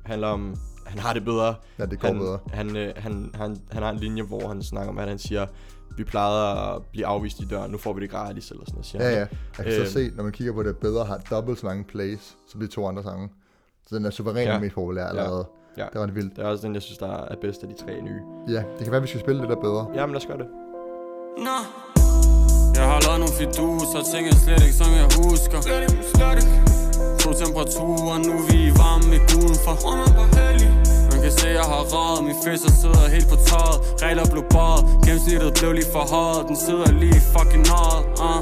[0.04, 0.56] handler om,
[0.86, 1.54] han har det bedre.
[1.78, 2.38] ja det går han, bedre.
[2.52, 5.46] Han, øh, han, han, han har en linje, hvor han snakker om, at han siger,
[5.96, 8.86] vi plejede at blive afvist i døren, nu får vi det gratis, eller sådan noget.
[8.86, 9.18] Siger Ja, ja.
[9.18, 9.86] Jeg kan Øhm.
[9.86, 12.66] så se, når man kigger på det, bedre har dobbelt så mange plays, som de
[12.66, 13.28] to andre sange.
[13.88, 14.52] Så den er suverænt Ja.
[14.54, 14.60] ja.
[14.60, 15.46] mest populær allerede.
[15.78, 15.82] Ja.
[15.82, 16.36] Det var ret vildt.
[16.36, 18.20] Det er også den, jeg synes, der er bedst af de tre nye.
[18.48, 19.86] Ja, det kan være, vi skal spille det der bedre.
[19.94, 20.46] Jamen, lad os gøre det.
[21.46, 21.56] Nå
[22.78, 25.58] Jeg har lavet nogle fiduser Ting er slet ikke som jeg husker
[27.22, 29.74] To temperaturer Nu er vi i varme med guden for
[31.24, 35.50] kan se jeg har røget Min fødsel sidder helt på tøjet Regler blev båret Gennemsnittet
[35.58, 36.42] blev lige for højet.
[36.50, 38.40] Den sidder lige fucking nøjet uh.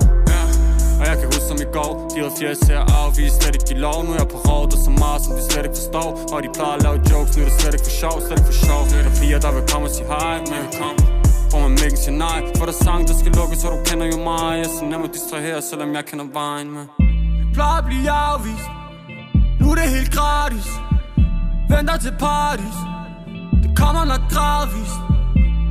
[1.01, 3.67] Og jeg kan huske som i går De havde fjerde til at afvise Slet ikke
[3.71, 3.99] give lov.
[4.05, 6.09] Nu er jeg på råd Der så meget som de slet ikke forstår.
[6.33, 8.51] Og de plejer at lave jokes Nu er det slet ikke for sjov Slet ikke
[8.53, 8.81] for sjov.
[8.91, 10.97] Nu er der piger der vil komme og sige hej Men jeg kom
[11.53, 12.39] hvor man ikke siger nej.
[12.59, 14.51] For der sang, der skal lukkes, så du kender jo mig.
[14.59, 16.85] Jeg er så nem at distrahere, selvom jeg kender vejen med
[17.39, 18.69] Vi plejer at blive afvist.
[19.61, 20.92] Nu er det helt gratis.
[21.73, 22.79] Venter til parties
[23.63, 24.99] Det kommer nok gradvist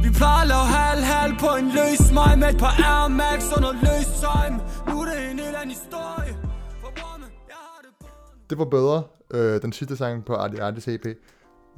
[0.03, 3.59] Vi plejer at lave halv-halv på en løs mig Med et par Air Max og
[3.65, 4.47] noget løs tøj
[4.87, 6.33] Nu er det en helt anden historie
[6.81, 7.79] For woman, jeg har
[8.49, 11.05] det var bedre, øh, den sidste sang på Artie Artie CP.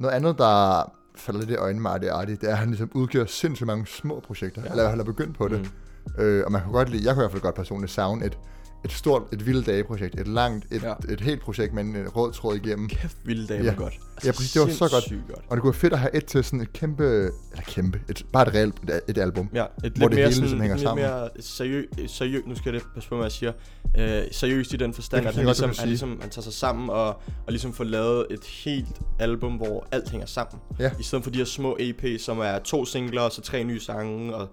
[0.00, 2.90] Noget andet, der falder lidt i øjnene med Artie Artie, det er, at han ligesom
[2.94, 4.62] udgiver sindssygt mange små projekter.
[4.64, 4.70] Ja.
[4.70, 5.60] Eller han er begyndt på det.
[5.60, 6.22] Mm.
[6.22, 8.38] Øh, og man kan godt lide, jeg kunne i hvert fald godt personligt savne et,
[8.84, 10.20] et stort, et vildt dageprojekt.
[10.20, 10.92] Et langt, et, Ja.
[11.08, 12.88] et helt projekt med en rød tråd igennem.
[12.88, 13.70] Kæft, vilde dage Ja.
[13.70, 13.94] var godt.
[14.14, 15.26] Altså, Ja, præcis, det var så godt.
[15.28, 15.44] godt.
[15.48, 18.26] Og det kunne være fedt at have et til sådan et kæmpe, eller kæmpe, et,
[18.32, 19.48] bare et reelt et, et album.
[19.54, 21.04] Ja, et Hvor lidt det mere, hele sådan, ligesom hænger et lidt sammen.
[21.04, 23.52] mere seriøst, seriø, nu skal jeg passe på, hvad jeg siger,
[23.98, 26.52] øh, seriøst i den forstand, Det at kan han ligesom, han, ligesom, han tager sig
[26.52, 30.60] sammen og, og ligesom får lavet et helt album, hvor alt hænger sammen.
[30.78, 30.90] Ja.
[31.00, 33.80] I stedet for de her små EP, som er to singler og så tre nye
[33.80, 34.48] sange, og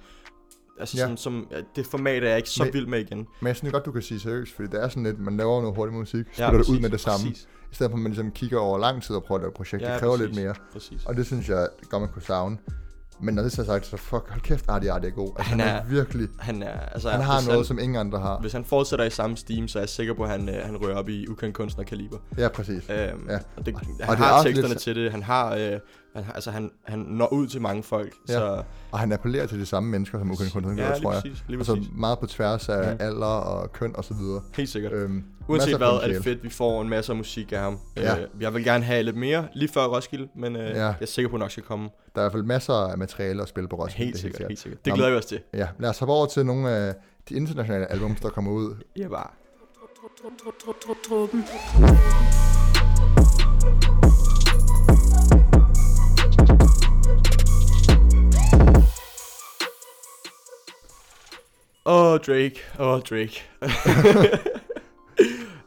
[0.81, 1.01] altså Ja.
[1.03, 3.17] sådan, som, ja, det format er jeg ikke så Men- vild med igen.
[3.39, 5.61] Men jeg synes godt, du kan sige seriøst, fordi det er sådan lidt, man laver
[5.61, 7.97] noget hurtig musik, Ja, spiller det ud præcis, med det samme, Præcis, i stedet for
[7.97, 9.83] at man ligesom kigger over lang tid og prøver at lave et projekt.
[9.83, 10.35] Ja, det kræver præcis.
[10.35, 10.55] lidt mere.
[10.73, 11.05] præcis.
[11.05, 12.57] Og det synes jeg godt, man kunne savne.
[13.23, 15.31] Men når det så er sagt, så fuck, hold kæft, Artie Artie er god.
[15.37, 17.95] Altså, Han han, er, er- virkelig, Han, er, altså, han har noget, han, som ingen
[17.97, 18.39] andre har.
[18.39, 20.77] Hvis han fortsætter i samme steam, så er jeg sikker på, at han, øh, han
[20.77, 22.17] rører op i ukendt kunstnerkaliber.
[22.37, 22.83] Ja, præcis.
[22.89, 23.39] Øhm, Ja.
[23.57, 25.79] og det, Og han det er har teksterne lidt- til det, han har, øh,
[26.15, 28.33] han, har- altså han, han når ud til mange folk, Ja.
[28.33, 31.21] så Og han appellerer til de samme mennesker, som ukendt kunstner ja, gør, tror jeg.
[31.21, 31.89] præcis, lige Altså præcis.
[31.95, 32.97] meget på tværs af Mm.
[32.99, 34.41] alder og køn og så videre.
[34.55, 34.93] Helt sikkert.
[34.93, 37.79] Øhm, Uanset hvad, er det fedt, vi får en masse af musik af ham.
[37.97, 38.17] Ja.
[38.21, 40.85] Øh, jeg vil gerne have lidt mere, lige før Roskilde, men øh, Ja.
[40.85, 41.89] jeg er sikker på, at nok skal komme.
[42.15, 44.03] Der er i hvert fald masser af materiale at spille på Roskilde.
[44.05, 44.85] Helt det er sikkert, helt sikkert.
[44.85, 45.39] Det glæder vi os til.
[45.53, 46.95] Ja, lad os hoppe over til nogle af
[47.29, 48.75] de internationale albums, der kommer ud.
[48.97, 49.27] Ja, bare.
[51.09, 51.43] Truppen.
[61.85, 62.55] Åh, oh, Drake.
[62.79, 63.41] Åh, oh, Drake.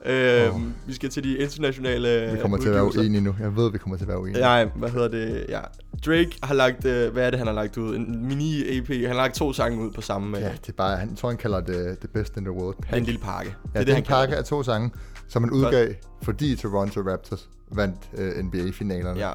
[0.07, 0.61] Øh, Åh.
[0.87, 3.35] Vi skal til de internationale Vi kommer til at være uenige nu.
[3.40, 4.40] Jeg ved, vi kommer til at være uenige.
[4.40, 5.46] Nej, hvad hedder det?
[5.48, 5.61] Ja.
[6.07, 7.96] Drake har lagt, øh, hvad er det, han har lagt ud?
[7.96, 8.92] En mini-EP.
[8.92, 10.38] Han har lagt to sange ud på samme...
[10.38, 12.77] Ja, Ja, det er bare, han tror, han kalder det the best in the world.
[12.77, 13.50] det er en lille pakke.
[13.50, 14.90] Ja, det er det, han en pakke af to sange,
[15.29, 15.88] som han udgav,
[16.22, 19.14] fordi Toronto Raptors vandt øh, NBA-finalerne.
[19.14, 19.20] det.
[19.27, 19.33] Ja.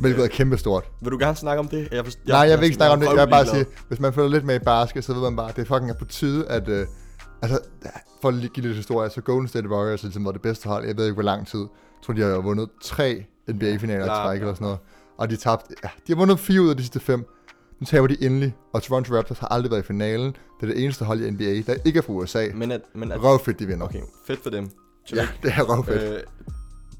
[0.00, 0.84] Hvilket er kæmpestort.
[1.02, 1.88] Vil du gerne snakke om det?
[1.92, 3.06] Jeg, forst- Nej, jeg vil ikke snakke om det.
[3.06, 5.48] Jeg vil bare sige, hvis man følger lidt med i basket, så ved man bare,
[5.48, 6.68] at det fucking er på tide, at...
[6.68, 6.86] Øh,
[7.42, 7.58] altså,
[8.22, 10.86] for at give lidt historie, så Golden State Warriors ligesom var det bedste hold.
[10.86, 11.58] Jeg ved ikke, hvor lang tid.
[11.60, 11.66] Jeg
[12.06, 14.40] tror, de har vundet tre NBA-finaler i træk ja.
[14.40, 14.78] eller sådan noget.
[15.18, 15.74] Og de tabte...
[15.84, 17.24] Ja, de har vundet fire ud af de sidste fem.
[17.80, 20.26] Nu taber de endelig, og Toronto Raptors har aldrig været i finalen.
[20.60, 22.46] Det er det eneste hold i NBA, der ikke er fra USA.
[22.54, 23.86] Men at, men at, Røvfedt, de vinder.
[23.86, 24.64] okay, fedt for dem.
[24.64, 24.70] Ja,
[25.08, 25.32] Tillykke.
[25.42, 26.02] det er røvfedt.
[26.02, 26.20] Øh,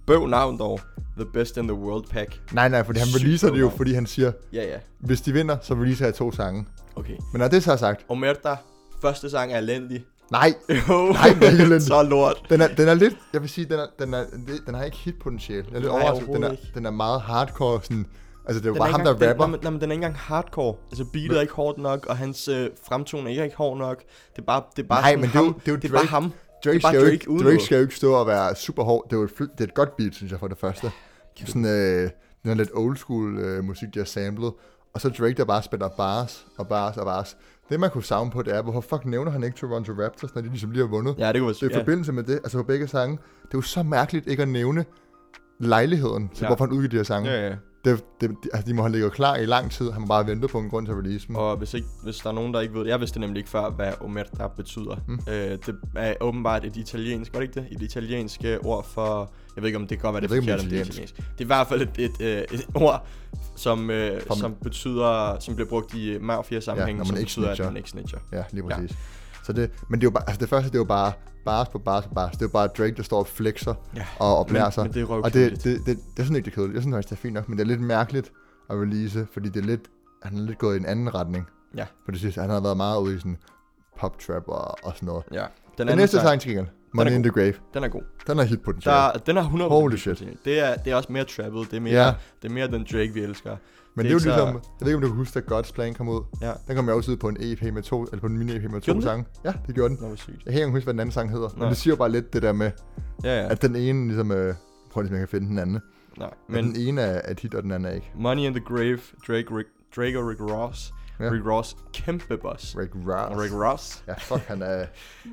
[0.09, 0.81] bøv navn dog.
[1.17, 2.41] The best in the world pack.
[2.53, 3.77] Nej, nej, fordi han Sygt releaser det jo, navn.
[3.77, 4.77] fordi han siger, Ja, ja.
[5.01, 6.67] hvis de vinder, så releaser jeg to sange.
[6.97, 7.17] Okay.
[7.33, 8.57] Men når det så er sagt, Omerta,
[9.03, 10.05] første sang er elendig.
[10.31, 10.55] nej,
[10.89, 11.83] Jo, Nej, det er ikke elendig.
[11.97, 12.43] så lort.
[12.51, 14.25] den er, den er lidt, jeg vil sige, den, er, den, er,
[14.67, 15.65] den har ikke hitpotentiale.
[15.71, 16.27] Jeg er lidt Nej, overrasket.
[16.27, 16.75] Den er, overhovedet ikke.
[16.79, 18.07] den er meget hardcore, sådan,
[18.47, 19.45] altså det er jo Den bare er ham, ikke der rapper.
[19.45, 20.75] Den, nej, men- nej, men den er ikke engang hardcore.
[20.91, 23.99] Altså beatet er ikke hårdt nok, og hans øh, fremtoning er ikke hård nok.
[24.37, 25.55] Det er bare, det er bare Nej, sådan men det er jo- ham.
[25.61, 26.09] det er jo er bare Drake.
[26.09, 26.33] ham.
[26.65, 29.07] Drake, skal jo Drake ikke, Drake skal jo ikke stå og være super hård.
[29.11, 30.91] Det er jo et, det er et godt beat, synes jeg, for det første.
[31.47, 32.11] Sådan, øh,
[32.43, 34.53] den lidt old school øh, musik, de har samlet.
[34.95, 37.37] Og så Drake, der bare spiller bars og bars og bars.
[37.71, 40.43] Det, man kunne savne på, det er, hvorfor fuck nævner han ikke Toronto Raptors, når
[40.43, 41.15] de ligesom lige har vundet?
[41.19, 43.13] Ja, det kunne Det er i være forbindelse med det, altså på begge sange.
[43.43, 44.85] Det er jo så mærkeligt ikke at nævne
[45.61, 46.47] lejligheden til, Ja.
[46.47, 47.31] hvorfor han udgiver de her sange.
[47.31, 47.55] Ja, ja.
[47.85, 49.91] Det, det, de, altså, de må have ligget klar i lang tid.
[49.91, 51.37] Han må bare vente på en grund til at release dem.
[51.37, 53.51] Og hvis, ikke, hvis der er nogen, der ikke ved det, jeg vidste nemlig ikke
[53.51, 54.97] før, hvad omerta betyder.
[55.07, 55.19] Mm.
[55.29, 55.35] Øh,
[55.67, 57.67] det er åbenbart et italiensk, var det ikke det?
[57.77, 60.45] Et italiensk øh, ord for, jeg ved ikke om det kan godt være det forkert,
[60.45, 61.17] det er om det er italiensk.
[61.17, 63.07] Det er i hvert fald et, et, øh, et ord,
[63.57, 67.65] som, øh, Som- betyder, som bliver brugt i mafia sammenhæng, Ja, som ikke betyder, snitcher.
[67.67, 68.19] at man ikke snitcher.
[68.33, 68.87] Ja, lige Ja.
[69.49, 71.13] Så det, men det er jo bare, altså det første, det er jo bare
[71.45, 72.33] bars på bars på bars.
[72.33, 74.85] Det er jo bare Drake, der står og flexer Ja, og, og blærer sig.
[74.85, 75.65] men det er og det, røvkedeligt.
[75.65, 76.75] det, det, det, er sådan ikke det kedeligt.
[76.75, 78.33] Jeg synes faktisk, det er fint nok, men det er lidt mærkeligt
[78.71, 79.81] at release, fordi det er lidt,
[80.23, 81.47] han er lidt gået i en anden retning.
[81.77, 81.87] Ja.
[82.05, 83.37] For det sidste, han har været meget ude i sådan
[83.99, 85.25] pop trap og, og sådan noget.
[85.33, 85.39] Ja.
[85.39, 85.47] Den,
[85.79, 88.03] Den anden næste sang, til gengæld, Money in the Grave, den er god.
[88.27, 88.97] den er hit potentiale.
[88.97, 90.25] Der, den er 100% Holy shit.
[90.45, 91.71] Det er, det er også mere trappet.
[91.71, 92.15] Det er mere, Ja.
[92.43, 93.57] det er mere den Drake, vi elsker.
[93.99, 95.45] Men det det, er jo ligesom, så- jeg ved ikke, om du kan huske, at
[95.53, 96.21] God's Plan kom ud.
[96.41, 96.53] Ja.
[96.69, 98.81] Den kom jo også ud på en EP med to, eller på en mini-EP med
[98.81, 99.25] to sange.
[99.45, 100.09] Ja, det gjorde den.
[100.09, 100.43] Nå, sygt.
[100.47, 101.49] Jeg kan ikke huske, hvad den anden sang hedder.
[101.49, 101.69] Men Nej.
[101.69, 102.71] det siger jo bare lidt det der med,
[103.25, 103.49] Ja, ja.
[103.51, 104.55] at den ene ligesom, øh,
[104.91, 105.81] prøv lige, om jeg kan finde den anden.
[106.19, 108.13] Nej, Men men den ene er er hit, og den anden er ikke.
[108.17, 110.93] Money in the Grave, Drake, Rick, Drake og Rick Ross.
[111.21, 111.25] Ja.
[111.25, 111.31] Ja.
[111.31, 112.77] Rick Ross, kæmpe boss.
[112.79, 113.43] Rick Ross.
[113.43, 114.05] Rick Ross.
[114.09, 114.87] Ja, fuck, han er...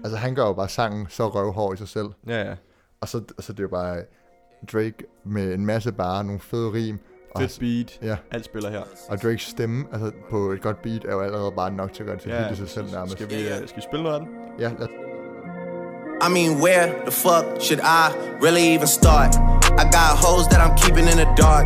[0.04, 2.08] altså, han gør jo bare sangen så røvhård i sig selv.
[2.28, 2.56] Ja, ja.
[3.02, 4.02] Og så, så det er jo bare
[4.74, 4.94] Drake
[5.26, 7.00] med en masse bare, nogle fede rim.
[7.36, 8.10] Og, Fedt beat.
[8.10, 8.82] Ja, Alt spiller her.
[9.10, 12.08] og Drakes stemme altså, på et godt beat er jo allerede bare nok til at
[12.08, 13.14] gøre det til ja, Ja, hit i sig selv nærmest.
[13.14, 14.30] Skal vi, uh, skal vi spille noget af den?
[14.60, 14.88] Ja, lad,
[16.28, 18.04] I mean, where the fuck should I
[18.46, 19.32] really even start?
[19.82, 21.66] I got hoes that I'm keeping in the dark.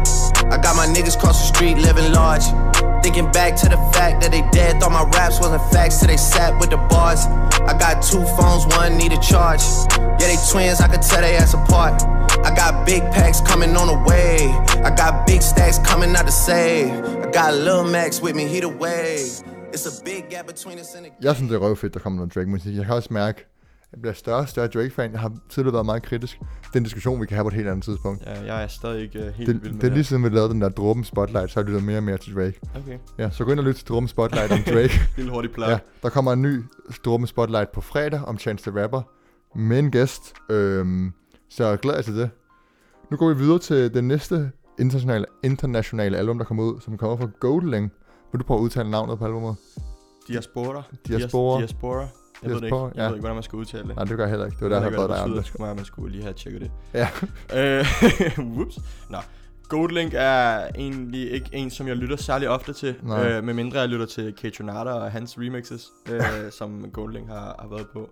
[0.53, 2.45] I got my niggas cross the street living large.
[3.03, 6.17] Thinking back to the fact that they dead, thought my raps wasn't facts till they
[6.17, 7.21] sat with the bars.
[7.71, 9.63] I got two phones, one need a charge.
[10.19, 12.01] Yeah, they twins, I could tell they ass apart.
[12.59, 14.33] I got big packs coming on the way.
[14.87, 16.91] I got big stacks coming out to save.
[17.25, 19.29] I got Lil Max with me, he the wave.
[19.73, 22.17] It's a big gap between us and the jeg synes, det er røvfedt, der kommer
[22.17, 22.75] noget Drake-musik.
[22.75, 25.11] Jeg kan også mærke, at jeg bliver større og større Drake-fan.
[25.11, 26.39] Jeg har tidligere været meget kritisk.
[26.39, 28.23] Det er en diskussion, vi kan have på et helt andet tidspunkt.
[28.25, 30.29] Ja, jeg er stadig ikke uh, helt Det, vild med det er lige siden vi
[30.29, 32.59] lavede den der Dråben Spotlight, så har jeg lyttet mere og mere til Drake.
[32.75, 35.01] Okay, Ja, så gå ind og lyt til Dråben Spotlight om Drake.
[35.17, 35.67] lille hurtigt plug.
[35.67, 36.63] Ja, der kommer en ny
[37.05, 39.01] Dråben Spotlight på fredag om Chance the Rapper
[39.55, 40.33] med en gæst.
[40.49, 41.13] Øhm,
[41.49, 42.29] så jeg glæder jer til det.
[43.11, 47.17] Nu går vi videre til det næste internationale, internationale album, der kommer ud, som kommer
[47.17, 47.91] fra Goldling.
[48.31, 49.55] Vil du prøve at udtale navnet på albumet?
[50.27, 50.83] Diaspora.
[51.07, 51.59] Diaspora.
[51.59, 52.07] Diaspora.
[52.43, 52.77] Jeg ved det ikke.
[52.77, 53.03] Jeg ja.
[53.03, 53.95] ved ikke, hvordan man skal udtale det.
[53.95, 54.55] Nej, det gør jeg heller ikke.
[54.55, 56.71] Det var derfor, jeg bad dig om det skulle man skulle lige have tjekket det.
[56.93, 57.07] Ja.
[57.55, 57.85] Øh,
[58.55, 58.79] whoops.
[59.09, 59.17] Nå.
[59.69, 63.29] Goldlink er egentlig ikke en, som jeg lytter særlig ofte til, Nej.
[63.29, 66.21] øh, medmindre jeg lytter til Kaytronada og hans remixes, øh,
[66.59, 68.09] som Goldlink har, har været på.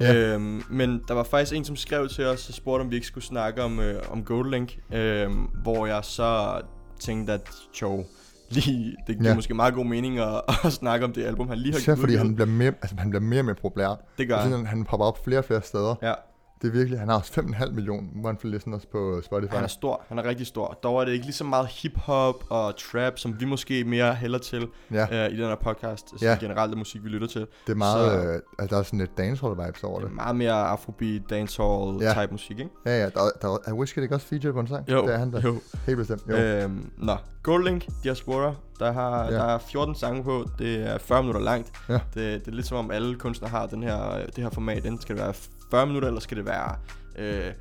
[0.00, 0.14] Ja.
[0.14, 3.06] Øhm, men der var faktisk en, som skrev til os og spurgte, om vi ikke
[3.06, 5.30] skulle snakke om, øh, om Goldlink, øh,
[5.62, 6.60] hvor jeg så
[7.00, 7.50] tænkte, at
[7.82, 8.04] jo,
[8.50, 9.34] lige, det giver Ja.
[9.34, 12.14] måske meget god mening at, at snakke om det album, han lige har Især fordi
[12.14, 14.04] han bliver mere, altså, han bliver mere mere populær.
[14.18, 15.94] Det gør han, han popper op flere og flere steder.
[16.02, 16.12] Ja,
[16.62, 19.52] Det er virkelig, han har også 5,5 millioner monthly listeners på Spotify.
[19.54, 20.78] han er stor, han er rigtig stor.
[20.82, 24.38] Dog er det ikke lige så meget hip-hop og trap, som vi måske mere hælder
[24.38, 26.36] til Ja, øh, i den her podcast, altså Ja.
[26.40, 27.40] generelt det musik, vi lytter til.
[27.66, 30.16] det er meget, så- øh, altså, der er sådan lidt dancehall vibes over Det det.
[30.16, 32.12] meget mere afrobeat, dancehall Ja.
[32.12, 32.70] type musik, ikke?
[32.86, 34.90] Ja, ja, der, der, er Wizkid ikke også feature på en sang?
[34.90, 35.40] Jo, Det er han der.
[35.40, 35.54] jo.
[35.86, 36.22] Helt bestemt.
[36.30, 36.36] Jo.
[36.36, 39.30] Øhm, nå, Goldlink, Diaspora, Der, har, Ja.
[39.30, 40.44] der er 14 sange på.
[40.58, 41.72] Det er 40 minutter langt.
[41.88, 41.92] Ja.
[41.94, 44.76] Det, det er lidt som om alle kunstnere har den her, det her format.
[44.86, 45.34] Enten skal være
[45.70, 46.76] 40 minutter, eller skal det være
[47.18, 47.52] øh,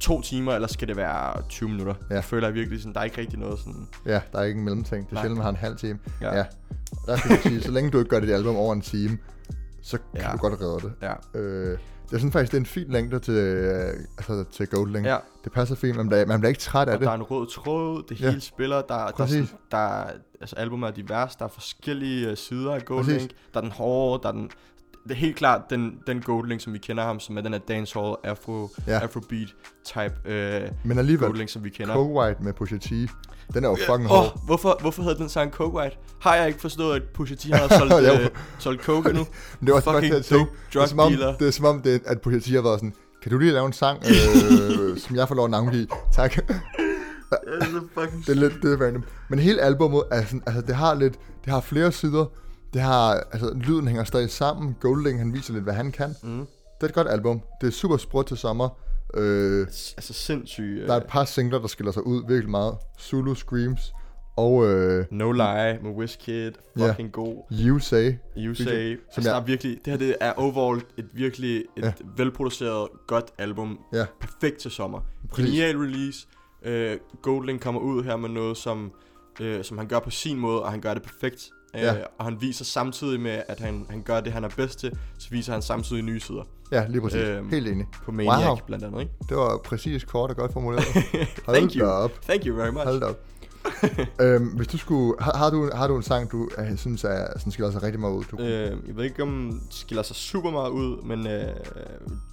[0.00, 1.94] to timer, eller skal det være 20 minutter.
[2.10, 2.14] Ja.
[2.14, 3.88] Jeg føler virkelig, sådan, der er ikke rigtig noget sådan...
[4.06, 5.04] Ja, der er ikke en mellemting.
[5.04, 5.22] Det er Nej.
[5.22, 5.98] sjældent, man har en halv time.
[6.20, 6.36] Ja.
[6.38, 6.44] ja.
[7.06, 9.18] Der skal jeg sige, så længe du ikke gør dit album over en time,
[9.82, 10.32] så kan Ja.
[10.32, 10.92] du godt redde det.
[11.34, 11.38] Ja.
[11.40, 11.78] Øh,
[12.12, 15.06] jeg synes faktisk, det er en fin længde til, øh, altså, til Goldling.
[15.06, 15.16] Ja.
[15.44, 17.06] Det passer fint, man bliver, man bliver ikke træt af Og det.
[17.06, 18.28] der er en rød tråd, det Ja.
[18.28, 19.54] hele spiller, der, der, er Præcis.
[19.70, 23.18] der er, altså albumet er divers, der er forskellige øh, sider af Gold Præcis.
[23.20, 23.32] Link.
[23.54, 24.50] Der er den hårde, der er den,
[25.04, 27.52] det er helt klart den, den Gold Link, som vi kender ham, som er den
[27.52, 28.98] her dancehall, afro, Ja.
[28.98, 29.48] afrobeat
[29.84, 31.94] type øh, Men alligevel, Gold Link, som vi kender.
[31.94, 32.88] Coke White med Pusha T,
[33.54, 34.24] den er jo fucking hård.
[34.36, 35.96] oh, hvorfor, hvorfor hedder den sang Coke White?
[36.20, 39.12] Har jeg ikke forstået, at Pusha T har solgt, øh, solgt coke?
[39.14, 39.26] Men
[39.66, 41.36] det også godt fucking dope det er, drug om, dealer.
[41.36, 43.66] det er som om, det, at Pusha T har været sådan, kan du lige lave
[43.66, 45.86] en sang, øh, som jeg får lov at navngive?
[46.12, 46.36] Tak.
[47.30, 49.04] Det er lidt det er random.
[49.28, 52.24] Men hele albummet, er sådan, altså det har lidt, det har flere sider.
[52.72, 54.76] Det har, altså lyden hænger stadig sammen.
[54.80, 56.14] Golding, han viser lidt, hvad han kan.
[56.22, 56.38] Mm.
[56.38, 56.46] Det
[56.82, 57.40] er et godt album.
[57.60, 58.68] Det er super sprødt til sommer.
[59.14, 60.86] Øh, Altså sindssygt.
[60.88, 62.74] der er et par singler, der skiller sig ud virkelig meget.
[63.00, 63.80] Zulu Screams
[64.36, 67.42] og øh, No Lie med Wizkid, fucking god.
[67.52, 68.12] You Say.
[68.36, 71.56] You Som Say, jeg- altså, der er virkelig, det her det er overall et virkelig
[71.76, 71.92] et ja.
[72.16, 73.78] velproduceret, godt album.
[73.92, 74.04] Ja.
[74.20, 75.00] Perfekt til sommer.
[75.30, 75.50] Præcis.
[75.50, 76.26] Genial release.
[76.66, 78.92] Uh, Goldling kommer ud her med noget, som,
[79.40, 81.50] uh, som han gør på sin måde, og han gør det perfekt.
[81.74, 81.94] Ja.
[82.18, 85.28] Og han viser samtidig med, at han, han gør det, han er bedst til, så
[85.30, 86.42] viser han samtidig nye sider.
[86.72, 87.20] Ja, lige præcis.
[87.20, 87.86] Øhm, Helt enig.
[88.04, 88.56] På Maniac Wow.
[88.66, 89.12] blandt andet, ikke?
[89.28, 90.84] Det var præcis kort og godt formuleret.
[91.46, 91.86] Hold Thank you.
[91.86, 92.10] op.
[92.22, 92.84] Thank you very much.
[92.84, 93.18] Hold op.
[94.20, 97.38] øhm, hvis du skulle, har, har, du, har du en sang, du øh, synes er,
[97.38, 98.24] sådan skiller sig rigtig meget ud?
[98.30, 101.42] Du, Øh, jeg ved ikke, om det skiller sig super meget ud, men øh,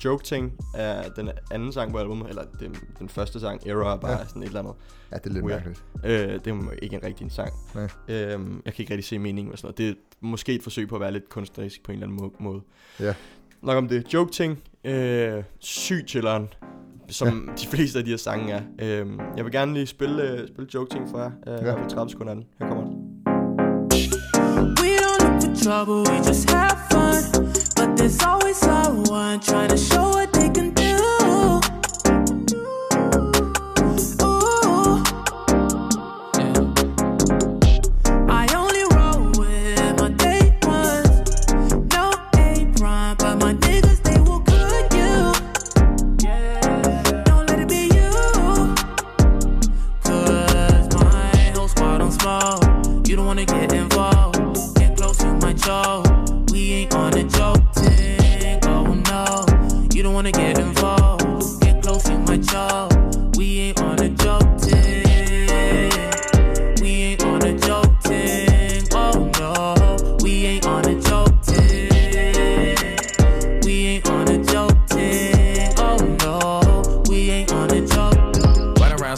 [0.06, 3.98] Joke Ting er den anden sang på albumet, eller den, den første sang, Error, er
[3.98, 4.26] bare Ja.
[4.28, 4.74] sådan et eller andet.
[5.12, 5.66] ja, det er lidt weird.
[5.66, 5.84] mærkeligt.
[6.06, 7.54] Øh, det er ikke en rigtig en sang.
[7.76, 7.84] Nej.
[8.08, 8.30] Øh,
[8.66, 9.78] jeg kan ikke rigtig se meningen med sådan noget.
[9.78, 12.52] Det er måske et forsøg på at være lidt kunstnerisk på en eller anden må-
[12.52, 12.62] måde.
[13.00, 13.14] Ja.
[13.62, 14.14] Nok om det.
[14.14, 16.50] Joke Ting, øh, sygt chilleren,
[17.10, 18.62] som de fleste af de her sange er.
[18.82, 21.32] Øh, jeg vil gerne lige spille, øh, spille Joke Ting for jer.
[21.48, 21.70] Øh, Ja.
[21.72, 21.84] ja.
[21.84, 22.46] på 30 sekunder af den.
[22.60, 22.94] Her kommer den.
[24.82, 27.44] We don't look for trouble, we just have fun.
[27.78, 31.77] But there's always someone trying to show what they can do.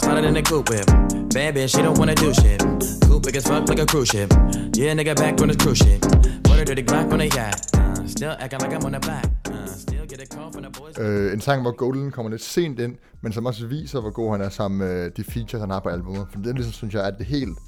[0.00, 0.86] Sliding in the coupe whip.
[1.34, 2.60] Bad bitch, she don't wanna do shit.
[3.06, 4.30] Coupe big as fuck like a cruise ship.
[4.76, 6.00] Yeah, nigga back on his cruise shit.
[6.46, 7.58] Put her to the Glock on the yacht.
[7.74, 9.26] Uh, still acting like I'm on the block.
[9.46, 10.94] Uh, still get a call from the boys.
[10.98, 14.30] Øh, en sang, hvor Golden kommer lidt sent ind, men som også viser, hvor god
[14.32, 16.26] han er sammen med de features, han har på albumet.
[16.32, 17.58] For det ligesom, synes jeg, er det helt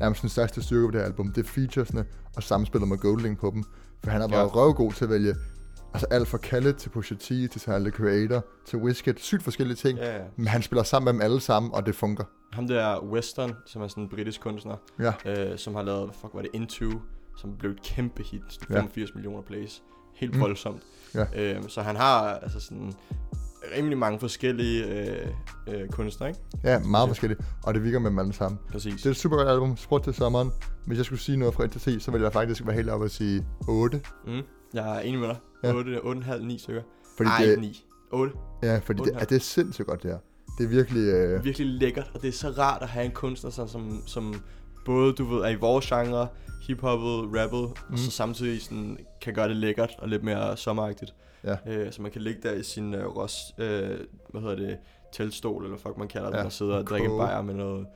[0.00, 1.32] nærmest den største styrke på det her album.
[1.32, 2.04] Det er featuresne
[2.36, 3.64] og samspillet med Golding på dem.
[4.04, 4.46] For han har været Ja.
[4.46, 5.34] røvgod til at vælge
[5.94, 9.14] altså alt fra Khaled til Pusha T, til Tyler, the Creator, til Wizkid.
[9.16, 9.98] Sygt forskellige ting.
[9.98, 10.22] Ja, ja.
[10.36, 12.26] Men han spiller sammen med dem alle sammen, og det fungerer.
[12.52, 15.12] Ham der Western, som er sådan en britisk kunstner, Ja.
[15.52, 16.90] øh, som har lavet, fuck var det, Into,
[17.36, 18.80] som blev et kæmpe hit, sådan Ja.
[18.80, 19.82] 85 millioner plays.
[20.14, 20.40] Helt Mm.
[20.40, 20.82] voldsomt.
[21.14, 21.24] Ja.
[21.36, 22.92] Øh, så han har altså sådan
[23.76, 25.26] rimelig mange forskellige øh,
[25.68, 26.40] øh, kunstnere, ikke?
[26.64, 27.40] Ja, meget forskelligt.
[27.64, 28.58] Og det virker med dem alle sammen.
[28.72, 28.94] Præcis.
[28.94, 30.50] Det er et super godt album, spurgt til sommeren.
[30.86, 32.90] Hvis jeg skulle sige noget fra 1 til 10, så ville jeg faktisk være helt
[32.90, 34.00] oppe at sige 8.
[34.26, 34.40] Mm.
[34.74, 35.36] Jeg er enig med dig.
[35.62, 35.74] Ja.
[35.74, 36.82] 8, 8,5, 9 stykker.
[37.16, 37.84] Fordi Ej, det, 9.
[38.10, 38.32] 8.
[38.62, 39.18] ja, fordi det, 8,5.
[39.18, 40.18] ja, det er sindssygt godt, det her.
[40.58, 41.02] Det er virkelig...
[41.08, 44.34] Øh, Virkelig lækkert, og det er så rart at have en kunstner, som, som, som
[44.84, 46.28] både, du ved, er i vores genre,
[46.66, 47.92] hiphoppet, rappet, mm.
[47.92, 51.14] og så samtidig sådan, kan gøre det lækkert og lidt mere sommeragtigt.
[51.44, 51.56] Ja.
[51.66, 53.98] Øh, så man kan ligge der i sin øh, ros, øh,
[54.30, 54.78] hvad hedder det,
[55.12, 57.86] teltstol, eller fuck man kalder det, Ja, og sidde og drikke en bajer med noget,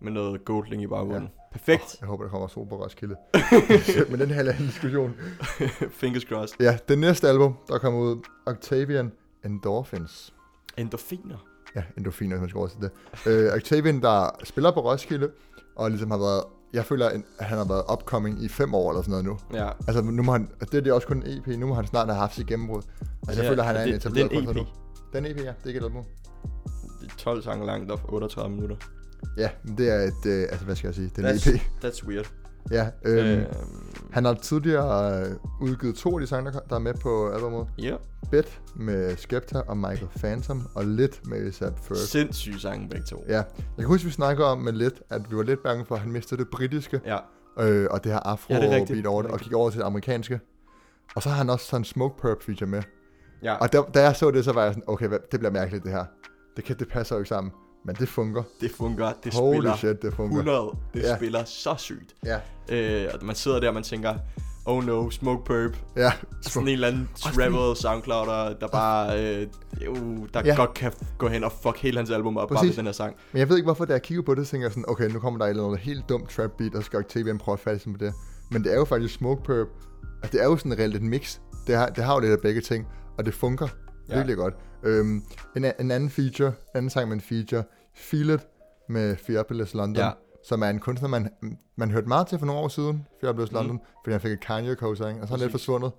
[0.00, 1.30] med noget goldling i baggrunden.
[1.36, 1.41] Ja.
[1.52, 1.96] Perfekt.
[2.00, 3.16] Jeg håber, der kommer sol på Roskilde.
[4.10, 5.14] Men den her er en anden diskussion.
[6.00, 6.56] Fingers crossed.
[6.60, 9.12] Ja, det næste album, der kommer ud, Octavian
[9.44, 10.34] Endorphins.
[10.76, 11.36] Endorfiner.
[11.76, 12.90] Ja, endorfiner, hvis man skal oversætte
[13.26, 13.46] det.
[13.46, 15.30] Øh, Octavian, der spiller på Roskilde,
[15.76, 16.44] og ligesom har været...
[16.72, 19.58] Jeg føler, at han har været upcoming i fem år eller sådan noget nu.
[19.58, 19.70] Ja.
[19.86, 21.46] Altså, nu må han, det er det også kun en EP.
[21.58, 22.82] Nu må han snart have haft sit gennembrud.
[23.28, 24.68] Altså, jeg føler, han er en det, etableret en kunstner EP.
[24.68, 24.72] nu.
[25.12, 25.42] Den EP, ja.
[25.42, 26.04] Det er ikke et album.
[27.00, 28.76] Det er 12 sange langt og 38 minutter.
[29.36, 30.26] Ja, det er et...
[30.26, 31.10] Øh, altså, hvad skal jeg sige?
[31.16, 31.84] Det er en That's, EP.
[31.84, 32.30] that's weird.
[32.70, 33.46] Ja, øhm, Øh, øh,
[34.12, 37.66] han har tidligere øh, udgivet to af de sange, der, er med på albumet.
[37.78, 37.96] ja.
[38.30, 41.96] Bet med Skepta og Michael Phantom, og Lidt med A$AP Ferg.
[41.96, 43.24] Sindssyge sange begge to.
[43.28, 43.44] Ja, jeg
[43.78, 46.12] kan huske, vi snakker om med Lidt, at vi var lidt bange for, at han
[46.12, 47.18] mistede det britiske, Ja.
[47.60, 48.96] øh, og det her afro Ja, det rigtigt.
[48.96, 50.40] beat over Det og gik over til det amerikanske.
[51.16, 52.82] Og så har han også sådan en Smoke Perp feature med.
[53.42, 53.54] ja.
[53.54, 55.92] Og da, da jeg så det, så var jeg sådan, okay, det bliver mærkeligt det
[55.92, 56.04] her.
[56.56, 57.52] Det, kan, det passer jo ikke sammen.
[57.84, 58.44] Men det fungerer.
[58.60, 59.12] Det fungerer.
[59.24, 60.38] Det Holy spiller shit, det fungerer.
[60.42, 60.76] 100.
[60.94, 61.16] Det Ja.
[61.16, 62.14] spiller så sygt.
[62.24, 64.14] Ja, Øh, og man sidder der, og man tænker,
[64.66, 65.76] oh no, Smoke Perp.
[65.96, 66.12] ja.
[66.42, 69.46] Sådan en eller anden travel soundclouder, der bare, øh,
[69.88, 70.54] uh, der Ja.
[70.56, 72.70] godt kan gå hen og fuck hele hans album op, bare Præcis.
[72.70, 73.16] med den her sang.
[73.32, 75.18] Men jeg ved ikke, hvorfor da jeg kigger på det, tænker jeg sådan, okay, nu
[75.18, 77.60] kommer der et eller andet helt dumt trap beat, og så skal Octavian prøve at
[77.60, 78.14] fatte på det.
[78.50, 79.68] Men det er jo faktisk Smoke Perp,
[80.22, 81.38] og det er jo sådan reelt et mix.
[81.66, 82.86] Det har, det har jo lidt af begge ting,
[83.18, 83.70] og det fungerer
[84.12, 84.16] ja.
[84.16, 84.54] Virkelig godt.
[84.82, 85.22] Øhm,
[85.56, 87.62] en, en anden feature, en anden sang med en feature,
[87.94, 88.40] Feel It
[88.88, 90.10] med Fearless London, Ja.
[90.44, 91.28] som er en kunstner, man,
[91.76, 93.56] man hørte meget til for nogle år siden, Fearless mm.
[93.56, 95.92] London, fordi han fik et Kanye co-sang, og så er han lidt forsvundet.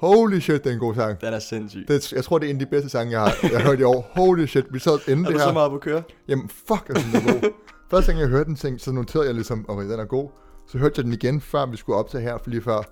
[0.00, 1.20] Holy shit, det er en god sang.
[1.20, 1.84] Den er sindssyg.
[1.88, 3.80] Det, jeg tror, det er en af de bedste sange, jeg har, jeg har hørt
[3.80, 4.10] i år.
[4.14, 5.46] Holy shit, vi sad inden er det du her.
[5.48, 6.02] så meget på køre?
[6.28, 7.50] Jamen, fuck, synes, den er god.
[7.90, 10.30] Første gang, jeg hørte den, tænkte, så noterede jeg ligesom, okay, den er god.
[10.68, 12.76] Så hørte jeg den igen, før vi skulle op til her, for lige før.
[12.76, 12.84] Og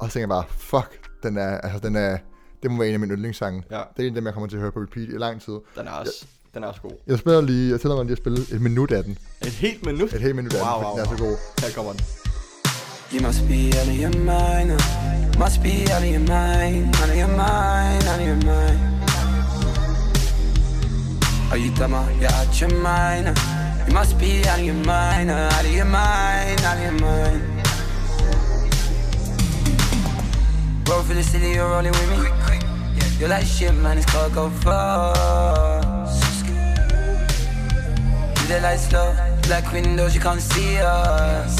[0.00, 2.18] så tænkte jeg bare, fuck, den er, altså, den er,
[2.62, 3.62] det må være en af mine yndlingssange.
[3.70, 3.76] Ja.
[3.96, 5.52] Det er en af dem, jeg kommer til at høre på repeat i lang tid.
[5.78, 6.90] Den er også, den er også god.
[7.06, 9.18] Jeg spiller lige, jeg tæller mig lige at spille et minut af den.
[9.42, 10.12] Et helt minut?
[10.12, 11.36] Et helt minut af wow, den, wow, den er så god.
[11.62, 12.00] Her kommer den.
[13.12, 14.70] You must be out of your mind.
[14.72, 15.38] uh.
[15.38, 16.84] Must be out of your mind.
[17.00, 18.02] Out of your mind.
[18.10, 18.80] Out of your mind.
[21.52, 21.94] Are you dumb?
[21.94, 23.28] or You're out your mind.
[23.28, 23.34] uh.
[23.86, 25.30] You must be out of your mind.
[25.30, 25.54] uh.
[25.56, 26.60] Out of your mind.
[26.68, 27.42] Out of your mind.
[30.88, 32.45] Roll for the city, you're rolling with me.
[33.18, 33.96] You're like shit, man.
[33.96, 36.44] It's called go fast.
[38.36, 41.56] Do the lights slow, black windows, you can't see us.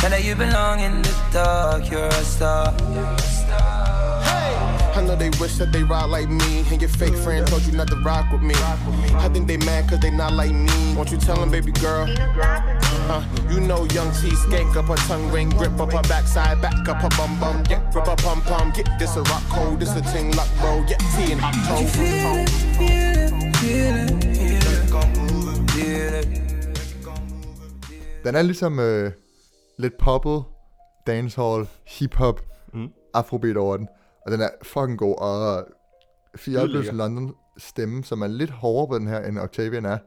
[0.00, 2.72] Tell her you belong in the dark, you're a star.
[5.18, 6.64] I they wish that they ride like me.
[6.70, 8.54] And your fake friend told you not to rock with me.
[9.24, 10.94] I think they mad cause they not like me.
[10.96, 12.06] Won't you tell them baby girl?
[13.10, 16.88] Uh, You know young T skank up her tongue ring Grip up her backside, back
[16.88, 19.96] up her bum bum Yeah, grip her pum pum Get this a rock cold, this
[19.96, 21.86] a ting lock bro Yeah, T and hot toe.
[21.86, 26.28] Feel it, feel it, feel it, feel it, feel it.
[28.24, 29.12] Den er ligesom øh,
[29.78, 30.42] lidt poppet,
[31.06, 32.40] dancehall, hip-hop,
[32.74, 32.88] Mm.
[33.14, 33.88] afrobeat over den.
[34.28, 35.66] Og den er fucking god, og
[36.36, 36.92] Fiat lækker.
[36.92, 39.98] London stemme, som er lidt hårdere på den her, end Octavian er,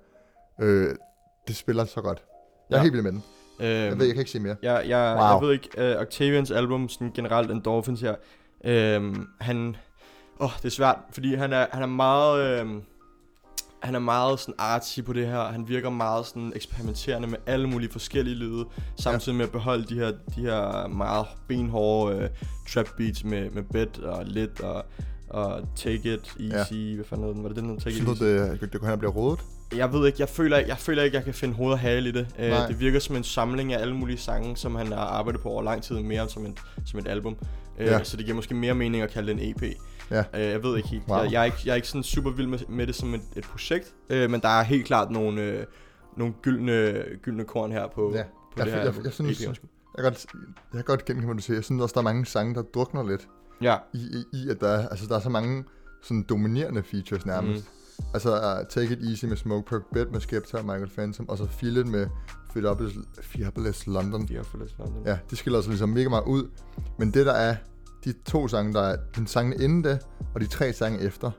[0.62, 0.95] øh,
[1.47, 2.23] det spiller så godt.
[2.69, 2.84] Jeg er Ja.
[2.84, 3.23] helt vild med den.
[3.60, 4.55] Øhm, Jeg ved, jeg kan ikke sige mere.
[4.62, 5.25] Jeg, jeg, Wow.
[5.25, 8.15] jeg ved ikke, uh, Octavians album, sådan generelt Endorphins her,
[8.65, 9.75] øhm, han,
[10.39, 12.81] åh, det er svært, fordi han er, han er meget, øhm,
[13.84, 17.70] han er meget sådan artsy på det her, han virker meget sådan eksperimenterende med alle
[17.70, 18.65] mulige forskellige lyde,
[19.00, 22.30] samtidig med at beholde de her, de her meget benhårde øh,
[22.70, 24.86] trap beats med, med bed og lit og,
[25.30, 26.96] og take it easy, ja.
[26.96, 28.52] hvad fanden den, var det den, der take Synes it easy?
[28.52, 29.39] det, det, det kunne han blive rodet?
[29.76, 32.12] Jeg ved ikke, jeg føler, jeg føler ikke, jeg kan finde hoved og hale i
[32.12, 32.28] det.
[32.39, 35.50] Uh, det virker som en samling af alle mulige sange, som han har arbejdet på
[35.50, 37.36] over lang tid, mere som et, som et album.
[37.80, 38.04] Uh, Ja.
[38.04, 39.63] Så det giver måske mere mening at kalde det en EP.
[40.12, 40.19] Ja.
[40.34, 41.04] Uh, jeg ved ikke helt.
[41.08, 41.17] Wow.
[41.17, 43.21] Jeg, jeg, er ikke, jeg er ikke sådan super vild med, med det som et,
[43.36, 45.63] et projekt, uh, men der er helt klart nogle, uh,
[46.17, 48.24] nogle gyldne, gyldne korn her på, Ja.
[48.24, 49.04] på Jeg, det her jeg, album.
[49.04, 49.56] jeg, synes, jeg,
[49.95, 50.26] kan godt,
[50.74, 51.58] jeg kan godt genkende, hvad du siger.
[51.58, 53.28] Jeg synes også, der er mange sange, der drukner lidt
[53.62, 55.63] Ja, i, i, i at der, er- altså, der er så mange
[56.04, 57.65] sådan dominerende features nærmest.
[58.00, 58.06] Mm.
[58.13, 61.38] Altså uh, Take It Easy med Smoke Perk Bed med Skepta og Michael Phantom, og
[61.38, 62.08] så Feel It med
[63.21, 64.28] Fearless London.
[64.43, 65.04] forladt London.
[65.06, 66.50] Ja, de skiller sig ligesom mega meget ud.
[67.00, 67.56] Men det der er,
[68.05, 69.99] de to sange, der er den sangen inden det,
[70.35, 71.31] og de tre sange efter,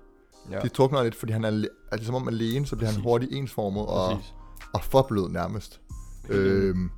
[0.51, 0.59] ja.
[0.61, 3.05] de drukner lidt, fordi han er, er det som om alene, så bliver han Præcis.
[3.05, 4.35] hurtigt ensformet og, præcis.
[4.75, 5.81] og for blød nærmest.
[6.29, 6.91] Øhm,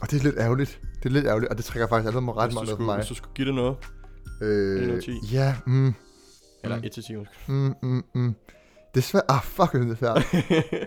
[0.00, 0.80] og det er lidt ærgerligt.
[1.02, 2.76] Det er lidt ærgerligt, og det trækker faktisk albumet ret Hvis du, meget ned for
[2.76, 2.96] skulle, mig.
[2.96, 3.76] hvis du skulle give det noget,
[4.42, 5.12] Øh, 1 ud af 10.
[5.32, 5.94] ja, mm,
[6.64, 6.82] eller Mm.
[6.84, 7.54] 1 til 10, undskyld.
[7.54, 8.34] mm, mm, mm.
[8.94, 9.22] Det er svært.
[9.28, 10.24] Ah, fuck, det er svært.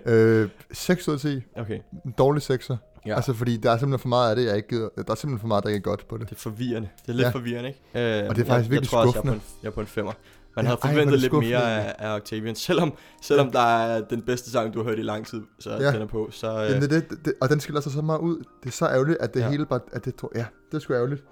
[0.44, 1.42] øh, 6 ud af 10.
[1.58, 2.76] Okay, En dårlig 6'er.
[3.06, 3.10] Ja.
[3.10, 3.16] Ja.
[3.16, 4.90] Altså, fordi der er simpelthen for meget af det, jeg ikke gider.
[4.98, 6.30] Der er simpelthen for meget, der ikke er godt på det.
[6.30, 6.90] Det er forvirrende.
[7.02, 7.30] Det er lidt Ja.
[7.32, 8.22] forvirrende, ikke?
[8.24, 9.34] Øh, Og det er faktisk jeg, virkelig jeg tror også, jeg er, på skuffende.
[9.34, 10.12] en, jeg er på en femmer.
[10.56, 11.80] Man Ja, havde ej, forventet det lidt skuffende, mere ja.
[11.80, 12.56] af, af Octavian.
[12.56, 15.92] Selvom, selvom der er den bedste sang, du har hørt i lang tid, så Ja.
[15.92, 16.30] den er på.
[16.32, 18.38] Så, øh, Jamen, det, det, det, og den skiller sig så meget ud.
[18.64, 19.46] Det er så ærgerligt, at det Ja.
[19.46, 19.52] ja.
[19.52, 19.80] hele bare...
[19.92, 21.24] At det, ja, det er sgu ærgerligt.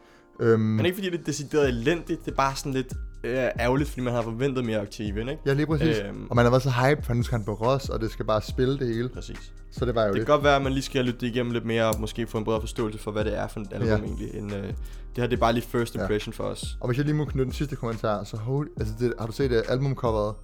[0.42, 2.94] Øhm, men ikke fordi det er decideret elendigt, det er bare sådan lidt
[3.24, 5.42] øh, ærgerligt, fordi man har forventet mere Octavian, ikke?
[5.46, 5.98] ja, lige præcis.
[6.00, 6.28] Øhm.
[6.30, 8.26] Og man har været så hype, for nu skal han på Ross, og det skal
[8.26, 9.10] bare spille det hele.
[9.10, 9.54] Præcis.
[9.72, 10.26] Så det var Det ærgerligt.
[10.26, 12.38] kan godt være, at man lige skal lytte det igennem lidt mere, og måske få
[12.38, 13.96] en bredere forståelse for, hvad det er for et album Ja.
[13.98, 14.34] egentlig.
[14.36, 14.74] End, øh, det
[15.18, 16.02] her det er bare lige first Ja.
[16.02, 16.78] impression for os.
[16.80, 19.32] Og hvis jeg lige må knytte den sidste kommentar, så hold, altså det, har du
[19.32, 20.36] set det albumcoveret?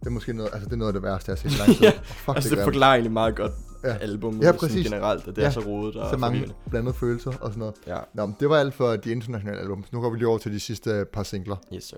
[0.00, 1.60] Det er måske noget, altså det er noget af det værste, jeg har set i
[1.60, 1.82] lang tid.
[1.86, 3.52] ja, fuck, altså det, det er forklarer egentlig meget godt
[3.84, 3.88] Ja.
[3.88, 3.96] ja.
[3.96, 4.86] albumet Ja, ja, præcis.
[4.86, 5.46] generelt, at det Ja.
[5.46, 6.54] er så rodet og så mange forvirrende.
[6.70, 7.74] blandede følelser og sådan noget.
[7.86, 9.84] Ja, Nå, men det var alt for de internationale album.
[9.92, 11.56] Nu går vi lige over til de sidste par singler.
[11.74, 11.96] yes sir.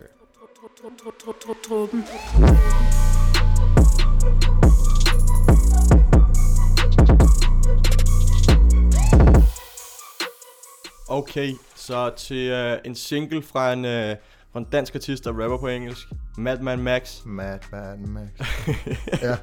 [0.82, 2.04] Truppen.
[11.08, 14.16] Okay, så til uh, en single fra en, uh,
[14.52, 16.08] fra en dansk artist, der rapper på engelsk.
[16.38, 17.24] Madman Max.
[17.24, 18.48] Madman Max.
[19.22, 19.36] ja.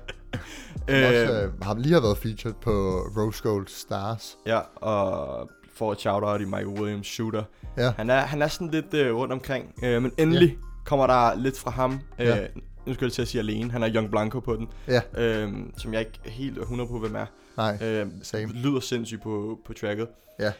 [0.90, 2.72] Øh, også øh, har lige har været featured på
[3.18, 4.38] Rose Gold Stars.
[4.46, 7.44] Ja, og får et shout-out i Michael Williams Shooter.
[7.78, 7.92] Ja.
[7.98, 11.36] Han er, han er sådan lidt øh, rundt omkring, øh, men endelig ja kommer der
[11.36, 12.00] lidt fra ham.
[12.20, 12.48] Øh, Ja.
[12.86, 13.72] Nu skal jeg til at sige alene.
[13.72, 17.00] Han er Young Blanco på den, Ja, øh, som jeg ikke er helt 100 på,
[17.00, 17.26] hvem er.
[17.58, 18.52] nej, Øh, same.
[18.54, 20.08] lyder sindssygt på, på tracket.
[20.40, 20.52] Ja,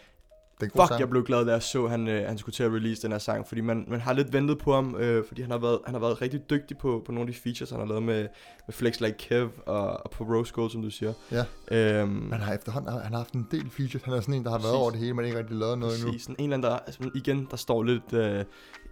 [0.62, 1.00] det Fuck, sang.
[1.00, 3.12] jeg blev glad, da jeg så, at han, øh, han skulle til at release den
[3.12, 5.80] her sang, fordi man, man har lidt ventet på ham, øh, fordi han har, været,
[5.86, 8.22] han har været rigtig dygtig på, på nogle af de features, han har lavet med,
[8.68, 11.14] med Flex Like Kev og, og på Rose Gold, som du siger.
[11.32, 11.44] Ja.
[12.02, 14.04] Øhm, Han har efterhånden han har haft en del features.
[14.04, 14.82] Han er sådan en, der har været Præcis.
[14.82, 16.08] over det hele, men ikke rigtig lavet noget endnu.
[16.12, 18.46] Præcis, sådan en eller anden, der, altså, igen, der står lidt øh,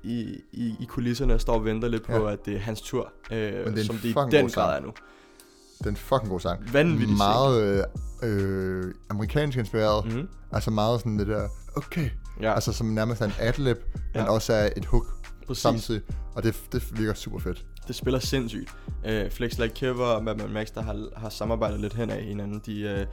[0.03, 2.31] i, i, i kulisserne og står og venter lidt på, Ja.
[2.31, 4.85] at det er hans tur, øh, Men det er som det i den grad er
[4.85, 4.91] nu.
[5.77, 6.73] Det er en fucking god sang.
[6.73, 7.83] Vanvittigt Meget
[8.23, 10.05] øh, øh, amerikansk inspireret.
[10.05, 10.11] Mm.
[10.11, 10.27] Mm-hmm.
[10.51, 12.09] Altså meget sådan det der, okay.
[12.41, 13.77] Ja, Altså som nærmest er en adlib,
[14.13, 14.29] men Ja.
[14.31, 15.05] også er et hook
[15.47, 15.61] præcis.
[15.61, 16.01] samtidig.
[16.35, 17.65] Og det, det virker super fedt.
[17.87, 18.75] Det spiller sindssygt.
[19.05, 22.61] Øh, Flex Like Kev og Madman Max, der har, har samarbejdet lidt hen af hinanden,
[22.65, 23.05] de, øh,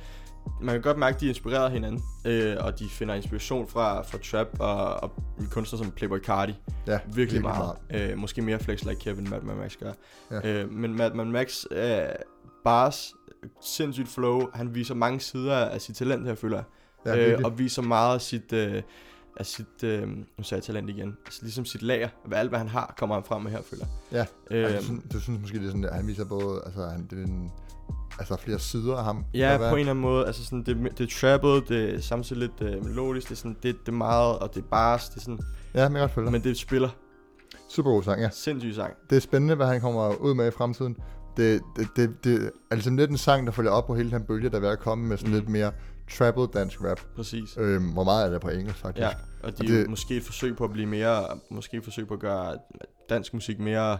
[0.62, 4.18] man kan godt mærke, at de inspirerer hinanden, øh, og de finder inspiration fra, fra
[4.18, 5.12] trap og, og
[5.50, 6.54] kunstnere som Playboy Cardi.
[6.86, 7.76] Ja, Virkelig, virkelig meget.
[7.90, 8.10] meget.
[8.10, 9.92] Øh, måske mere Flex Like Kevin, Madman Max gør.
[10.30, 10.62] Ja.
[10.62, 11.98] Øh, men Madman Max, øh,
[12.64, 13.14] bars,
[13.60, 16.64] sindssygt flow, han viser mange sider af sit talent her, føler jeg.
[17.16, 18.82] Ja, øh, og viser meget af sit, øh,
[19.36, 22.58] af sit øh, nu sagde jeg talent igen, altså ligesom sit lager, hvad alt hvad
[22.58, 24.26] han har, kommer han frem med her, føler jeg.
[24.50, 26.62] Ja, Øh, altså, du, synes, du synes måske, det er sådan, at han viser både,
[26.66, 27.50] altså, han, det er en,
[28.18, 29.24] altså flere sider af ham.
[29.34, 30.26] Ja, på en eller anden måde.
[30.26, 33.56] Altså sådan, det, det er trappet, det er samtidig lidt øh, melodisk, det er, sådan,
[33.62, 35.40] det, det er meget, og det er bars, det er sådan,
[35.74, 36.32] Ja, men jeg godt følge dig.
[36.32, 36.88] men det spiller
[37.68, 38.28] Super god sang, ja.
[38.32, 38.94] sindssygt sang.
[39.10, 40.96] Det er spændende, hvad han kommer ud med i fremtiden.
[41.36, 44.22] Det, det, det, det er ligesom lidt en sang, der følger op på hele den
[44.22, 45.38] bølge, der er ved at komme med sådan Mm.
[45.38, 45.72] lidt mere
[46.10, 47.00] trappet dansk rap.
[47.16, 47.56] Præcis.
[47.58, 49.02] Øhm, hvor meget er det på engelsk, faktisk?
[49.06, 49.08] Ja,
[49.42, 52.08] og de Og er det- måske et forsøg på at blive mere, måske et forsøg
[52.08, 52.58] på at gøre
[53.10, 53.98] dansk musik mere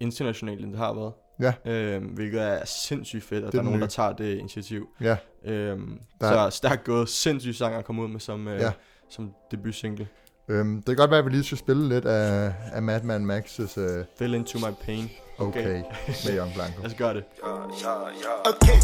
[0.00, 1.12] internationalt, end det har været.
[1.40, 1.72] Ja.
[1.94, 3.82] Øhm, hvilket er sindssygt fedt, at Det der er nogen, nye.
[3.82, 4.88] der tager det initiativ.
[5.00, 8.60] Ja, Øhm, Der så er- stærkt gået, sindssygt sang at komme ud med som, øh,
[8.60, 8.72] Ja.
[9.10, 10.08] som debutsingle.
[10.48, 13.80] øhm, det kan godt være, at vi lige skal spille lidt af, af Madman Max's
[13.80, 15.10] uh, Fell into my pain.
[15.38, 15.82] Okay.
[16.24, 16.82] med Young Blanco.
[16.82, 17.24] Lad os gøre det.
[17.42, 18.78] Okay.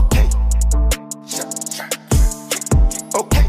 [0.00, 0.26] Okay.
[3.20, 3.46] Okay.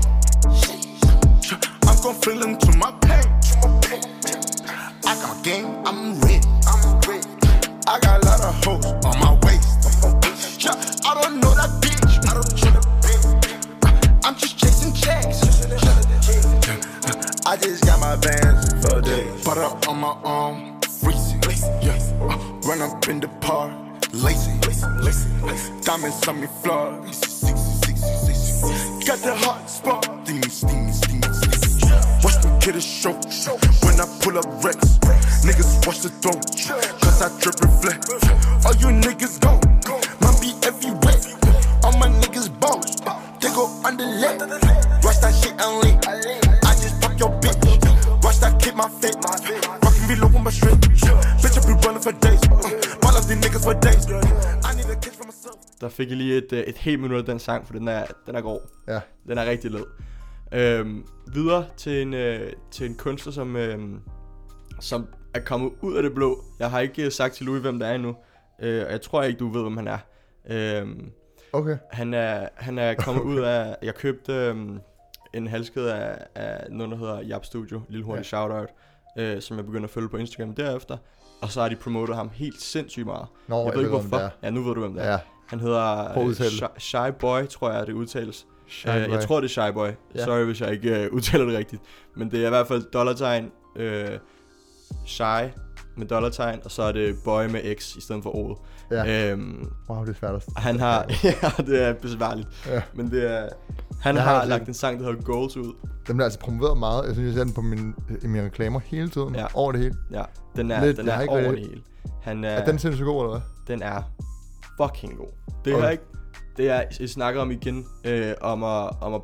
[1.88, 2.77] I'm gon' feel into my
[19.88, 21.42] on my arm, freezing.
[21.82, 23.72] Yeah, uh, run up in the park,
[24.12, 24.52] lazy.
[25.82, 26.92] Diamonds on me floor.
[29.08, 30.04] Got the hot spot,
[30.50, 30.92] steamy.
[32.24, 33.14] Watch them get a show
[33.86, 35.00] when I pull up Rex.
[35.46, 36.42] Niggas watch the throne,
[37.00, 37.57] cause I drip
[56.08, 58.36] fik jeg lige et, øh, et helt minut af den sang, for den er, den
[58.36, 58.62] er grov.
[58.88, 59.84] Ja, Den er rigtig led.
[60.54, 63.80] Øhm, videre til en, øh, til en kunstner, som, øh,
[64.80, 66.44] som er kommet ud af det blå.
[66.60, 68.16] Jeg har ikke øh, sagt til Louis, hvem det er endnu.
[68.62, 69.98] Øh, og jeg tror ikke, du ved, hvem han er.
[70.50, 71.12] Øhm,
[71.54, 71.78] okay.
[71.92, 73.76] han, er han er kommet ud af...
[73.82, 74.56] Jeg købte øh,
[75.34, 77.82] en halskæde af, af noget, der hedder Jap Studio.
[77.90, 78.24] Lille hurtig Ja.
[78.24, 78.70] shoutout.
[79.18, 80.98] Øh, som jeg begyndte at følge på Instagram derefter.
[81.42, 83.28] Og så har de promotet ham helt sindssygt meget.
[83.48, 84.32] Nå, jeg ved ikke, hvorfor.
[84.44, 85.12] Ja, nu ved du, hvem det er.
[85.12, 85.18] Ja,
[85.48, 88.48] Han hedder øh, udtale Shy, Shy Boy, tror jeg, det udtales.
[88.68, 89.12] Shy Uh, Boy.
[89.14, 89.88] jeg tror, det er Shy Boy.
[90.16, 90.26] Ja.
[90.26, 91.82] Sorry, hvis jeg ikke uh, udtaler det rigtigt.
[92.16, 93.82] Men det er i hvert fald dollartegn, uh,
[95.06, 95.50] Shy
[95.98, 98.64] med dollartegn, og så er det Boy med X i stedet for O'et.
[98.96, 99.32] Ja.
[99.32, 100.44] Øhm, Wow, det er svært at...
[100.58, 101.06] han har...
[101.24, 101.34] ja,
[101.72, 102.48] det er besværligt.
[102.68, 102.82] Ja.
[102.94, 103.50] Men det er...
[104.02, 105.74] Han Jeg har har også lagt en- sang, der hedder Goals ud.
[106.08, 107.06] Den bliver altså promoveret meget.
[107.06, 109.36] Jeg synes, jeg ser den på min, i mine reklamer hele tiden.
[109.36, 109.46] Ja.
[109.54, 109.96] Over det hele.
[110.12, 110.24] Ja,
[110.56, 111.82] den er, Lidt, den er over det hele.
[112.22, 113.42] Han er, Er den sindssygt god, eller hvad?
[113.76, 114.02] den er
[114.78, 115.28] fucking god.
[115.66, 115.86] Det Okay.
[115.86, 116.04] er ikke...
[116.58, 119.22] Det er, jeg snakker om igen, øh, om, at, om at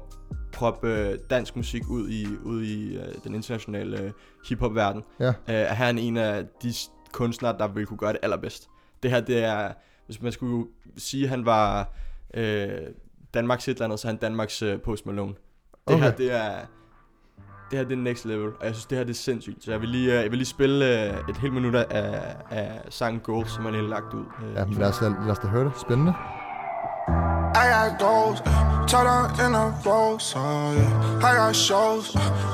[0.53, 4.11] proppe øh, dansk musik ud i, ud i øh, den internationale øh,
[4.49, 5.27] hiphop-verden, Ja.
[5.27, 6.73] øh, er han en af de
[7.11, 8.67] kunstnere, der vil kunne gøre det allerbedst.
[9.03, 9.73] Det her, det er,
[10.05, 11.93] hvis man skulle sige, at han var
[12.33, 12.69] øh,
[13.33, 15.33] Danmarks et eller andet, så er han Danmarks øh, Post Malone.
[15.87, 16.17] Det her, Okay.
[16.17, 16.55] det er,
[17.73, 19.63] det her, det er next level, og jeg synes, det her, det er sindssygt.
[19.63, 22.71] Så jeg vil lige, øh, jeg vil lige spille øh, et helt minut af, af
[22.89, 24.25] sangen Goals, som han har lagt ud.
[24.43, 25.71] Øh, Ja, men lad os, lad os da høre det.
[25.81, 26.13] Spændende.
[27.55, 28.39] I got goals,
[28.91, 31.27] tied up in a rose, oh yeah.
[31.27, 32.05] I got shows,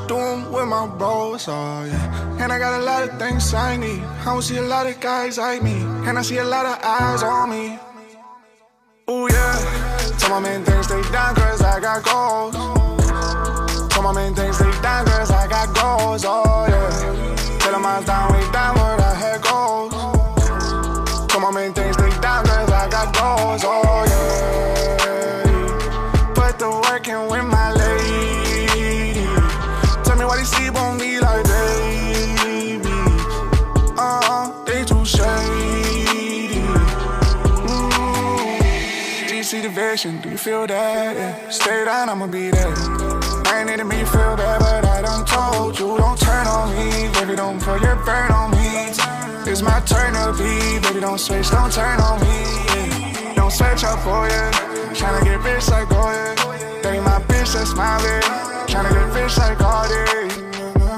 [0.10, 2.42] doing with my bros, oh yeah.
[2.42, 4.02] And I got a lot of things I need.
[4.26, 6.76] I don't see a lot of guys like me, and I see a lot of
[6.84, 7.66] eyes on me.
[9.12, 9.56] Ooh yeah,
[10.20, 12.79] tell my man things stay down cause I got goals.
[14.14, 17.60] Man things stay down cause I got goals, oh yeah.
[17.60, 19.94] Tell them I was down, way down, but I had goals.
[21.28, 25.04] Tell my man things stay down cause I got goals, oh yeah.
[26.34, 29.26] Put the work in with my lady.
[30.04, 32.90] Tell me why they sleep on me like baby.
[33.96, 36.66] Uh-uh, they too shady.
[39.30, 40.20] Do you see the vision?
[40.20, 41.16] Do you feel that?
[41.16, 41.50] Yeah.
[41.50, 43.09] Stay down, I'ma be there.
[43.50, 46.70] I ain't need to make feel bad, but I done told you don't turn on
[46.70, 47.36] me, baby.
[47.36, 48.94] Don't put your burn on me.
[49.50, 51.00] It's my turn to be, baby.
[51.00, 53.34] Don't switch, don't turn on me.
[53.34, 54.52] Don't switch up for ya.
[54.94, 56.36] Tryna get rich like Goya.
[56.86, 58.22] Ain't my bitch, that's bitch.
[58.70, 60.04] Tryna get rich like Cardi.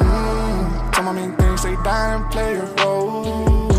[0.03, 0.91] Mm.
[0.91, 3.69] Tell my mean things, they and play a role.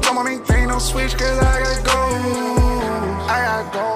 [0.00, 3.28] Tell my mean thing, don't switch, cause I got goals.
[3.28, 3.92] I got roll.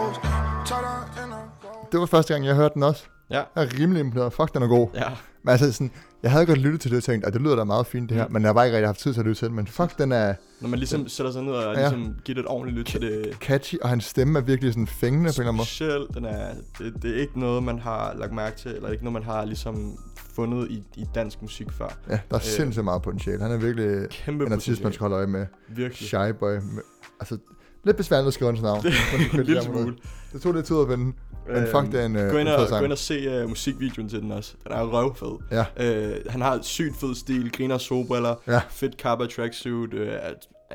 [1.92, 3.04] Det var første gang, jeg hørte den også.
[3.30, 3.42] Ja.
[3.56, 4.32] Jeg er rimelig imponeret.
[4.32, 4.88] Fuck, den er god.
[4.94, 5.08] Ja.
[5.42, 5.90] Men altså sådan,
[6.22, 8.16] jeg havde godt lyttet til det og tænkt, at det lyder da meget fint det
[8.16, 8.32] her, Mm.
[8.32, 9.54] men jeg har bare ikke rigtig haft tid til at lytte til det.
[9.54, 11.80] Men fuck, den er Når man ligesom sætter sig ned og Ja.
[11.80, 13.36] ligesom giver det et ordentligt lyt til det.
[13.40, 16.06] catchy, og hans stemme er virkelig sådan fængende på en eller anden måde.
[16.14, 19.12] Den er, det, det er ikke noget, man har lagt mærke til, eller ikke noget,
[19.12, 19.98] man har ligesom
[20.34, 21.98] fundet i, i dansk musik før.
[22.08, 23.42] Ja, der er Øh, sindssygt meget potentiale.
[23.42, 25.46] Han er virkelig Kæmpe en artist, man skal holde øje med.
[25.68, 26.08] Virkelig.
[26.08, 26.52] Shy Boy.
[26.52, 26.82] Med,
[27.20, 27.38] altså,
[27.84, 28.84] lidt besværligt at skrive hans navn.
[29.34, 29.96] en lille smule.
[30.32, 31.12] Det tog lidt tid at vende.
[31.48, 34.08] Men fuck, det er en, øh, gå, ind og, gå ind og se uh, musikvideoen
[34.08, 34.54] til den også.
[34.64, 35.36] Den er røvfed.
[35.50, 35.64] Ja.
[36.10, 38.60] Uh, han har et sygt fed stil, griner solbriller, Ja.
[38.70, 39.94] fedt Kappa tracksuit.
[39.94, 40.00] Uh,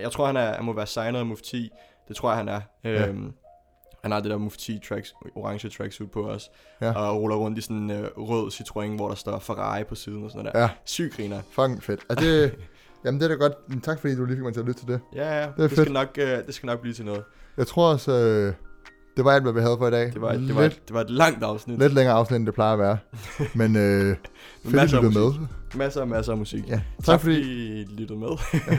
[0.01, 1.69] jeg tror, han, er, han må være signet af Mufti.
[2.07, 2.61] Det tror jeg, han er.
[2.83, 3.09] Ja.
[3.09, 3.33] Um,
[4.01, 6.49] han har det der Mufti tracks, orange tracksuit på os.
[6.81, 6.91] Ja.
[6.93, 10.23] Og ruller rundt i sådan en uh, rød Citroën, hvor der står Ferrari på siden
[10.23, 10.61] og sådan noget der.
[10.61, 10.69] Ja.
[10.85, 11.41] Syg griner.
[11.51, 11.99] Fucking fedt.
[12.09, 12.55] Og det,
[13.05, 13.83] jamen, det er da godt.
[13.83, 14.99] Tak fordi du lige fik mig til at lytte til det.
[15.15, 15.41] Ja, ja.
[15.41, 15.81] Det er det, fedt.
[15.81, 17.23] skal nok, uh, det skal nok blive til noget.
[17.57, 18.53] Jeg tror også, øh,
[19.17, 20.13] det var alt, hvad vi havde for i dag.
[20.13, 21.79] Det var, lidt, det var, et, det var et langt afsnit.
[21.79, 22.97] lidt længere afsnit, end det plejer at være.
[23.55, 23.81] Men øh,
[24.15, 24.19] fedt,
[24.65, 25.21] at Masser du med.
[25.25, 25.41] musik.
[25.75, 26.67] Masser og masser af musik.
[26.67, 26.75] Ja.
[26.75, 27.41] Tak, Tak fordi
[27.81, 28.29] I lyttede med.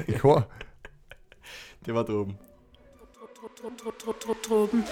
[0.08, 0.46] i kor.
[1.86, 2.36] det var dråben.
[4.48, 4.84] Truppen.